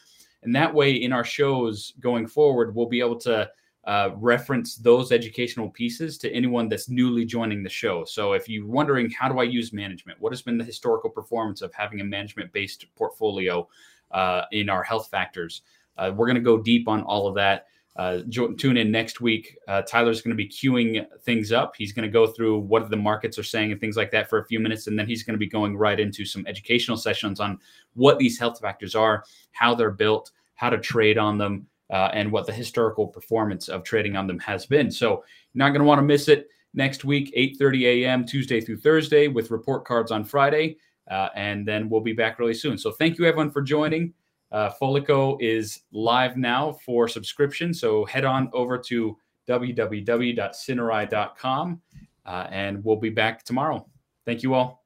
And 0.43 0.55
that 0.55 0.73
way, 0.73 0.93
in 0.93 1.13
our 1.13 1.25
shows 1.25 1.95
going 2.01 2.27
forward, 2.27 2.75
we'll 2.75 2.87
be 2.87 3.01
able 3.01 3.19
to 3.21 3.51
uh, 3.85 4.11
reference 4.17 4.77
those 4.77 5.13
educational 5.13 5.71
pieces 5.71 6.19
to 6.19 6.31
anyone 6.31 6.69
that's 6.69 6.91
newly 6.91 7.25
joining 7.25 7.63
the 7.63 7.71
show. 7.71 8.05
So, 8.05 8.35
if 8.35 8.49
you're 8.49 8.67
wondering, 8.67 9.11
how 9.11 9.29
do 9.29 9.39
I 9.39 9.45
use 9.45 9.73
management? 9.73 10.21
What 10.21 10.33
has 10.33 10.43
been 10.43 10.59
the 10.59 10.65
historical 10.65 11.09
performance 11.09 11.63
of 11.63 11.73
having 11.73 12.01
a 12.01 12.05
management 12.05 12.53
based 12.53 12.85
portfolio 12.97 13.67
uh, 14.11 14.43
in 14.53 14.69
our 14.69 14.83
health 14.83 15.09
factors? 15.09 15.63
Uh, 15.97 16.13
we're 16.15 16.27
going 16.27 16.37
to 16.37 16.43
go 16.43 16.59
deep 16.59 16.89
on 16.89 17.03
all 17.03 17.27
of 17.27 17.35
that. 17.37 17.67
Uh, 17.97 18.21
tune 18.31 18.77
in 18.77 18.91
next 18.91 19.21
week. 19.21 19.59
Uh, 19.67 19.83
Tyler's 19.83 20.23
going 20.23 20.31
to 20.31 20.37
be 20.37 20.49
queuing 20.49 21.05
things 21.23 21.51
up. 21.51 21.75
He's 21.77 21.93
going 21.93 22.07
to 22.07 22.13
go 22.13 22.27
through 22.27 22.61
what 22.61 22.89
the 22.89 22.97
markets 22.97 23.39
are 23.39 23.43
saying 23.43 23.73
and 23.73 23.81
things 23.81 23.97
like 23.97 24.11
that 24.13 24.31
for 24.31 24.39
a 24.39 24.47
few 24.47 24.61
minutes, 24.61 24.87
and 24.87 24.99
then 24.99 25.07
he's 25.07 25.23
going 25.23 25.35
to 25.35 25.39
be 25.39 25.49
going 25.49 25.77
right 25.77 25.99
into 25.99 26.25
some 26.25 26.47
educational 26.47 26.97
sessions 26.97 27.41
on 27.41 27.59
what 27.95 28.19
these 28.19 28.39
health 28.39 28.61
factors 28.61 28.95
are, 28.95 29.25
how 29.53 29.75
they're 29.75 29.91
built, 29.91 30.31
how 30.55 30.71
to 30.71 30.79
trade 30.79 31.19
on 31.19 31.37
them, 31.37 31.67
uh, 31.91 32.11
and 32.13 32.31
what 32.31 32.47
the 32.47 32.53
historical 32.53 33.07
performance 33.07 33.69
of 33.69 33.83
trading 33.83 34.17
on 34.17 34.27
them 34.27 34.39
has 34.39 34.67
been. 34.67 34.91
So 34.91 35.25
you're 35.53 35.65
not 35.65 35.71
going 35.71 35.81
to 35.81 35.87
want 35.87 35.99
to 35.99 36.05
miss 36.05 36.29
it 36.29 36.49
next 36.75 37.05
week, 37.05 37.35
8:30 37.37 38.05
a.m. 38.05 38.25
Tuesday 38.25 38.61
through 38.61 38.79
Thursday, 38.79 39.27
with 39.27 39.51
report 39.51 39.85
cards 39.85 40.13
on 40.13 40.25
Friday, 40.25 40.77
uh, 41.11 41.31
and 41.35 41.67
then 41.67 41.89
we'll 41.89 42.01
be 42.01 42.13
back 42.13 42.39
really 42.39 42.55
soon. 42.55 42.79
So 42.79 42.93
thank 42.93 43.19
you 43.19 43.25
everyone 43.25 43.51
for 43.51 43.63
joining. 43.63 44.15
Uh, 44.53 44.71
Foliko 44.81 45.37
is 45.41 45.81
live 45.93 46.37
now 46.37 46.73
for 46.73 47.09
subscription. 47.09 47.73
So 47.73 48.05
head 48.05 48.25
on 48.25 48.51
over 48.53 48.77
to 48.79 49.17
www.cinerai.com 49.49 51.81
uh, 52.27 52.47
and 52.51 52.85
we'll 52.85 52.97
be 52.97 53.11
back 53.11 53.45
tomorrow. 53.45 53.87
Thank 54.25 54.43
you 54.43 54.55
all. 54.55 54.80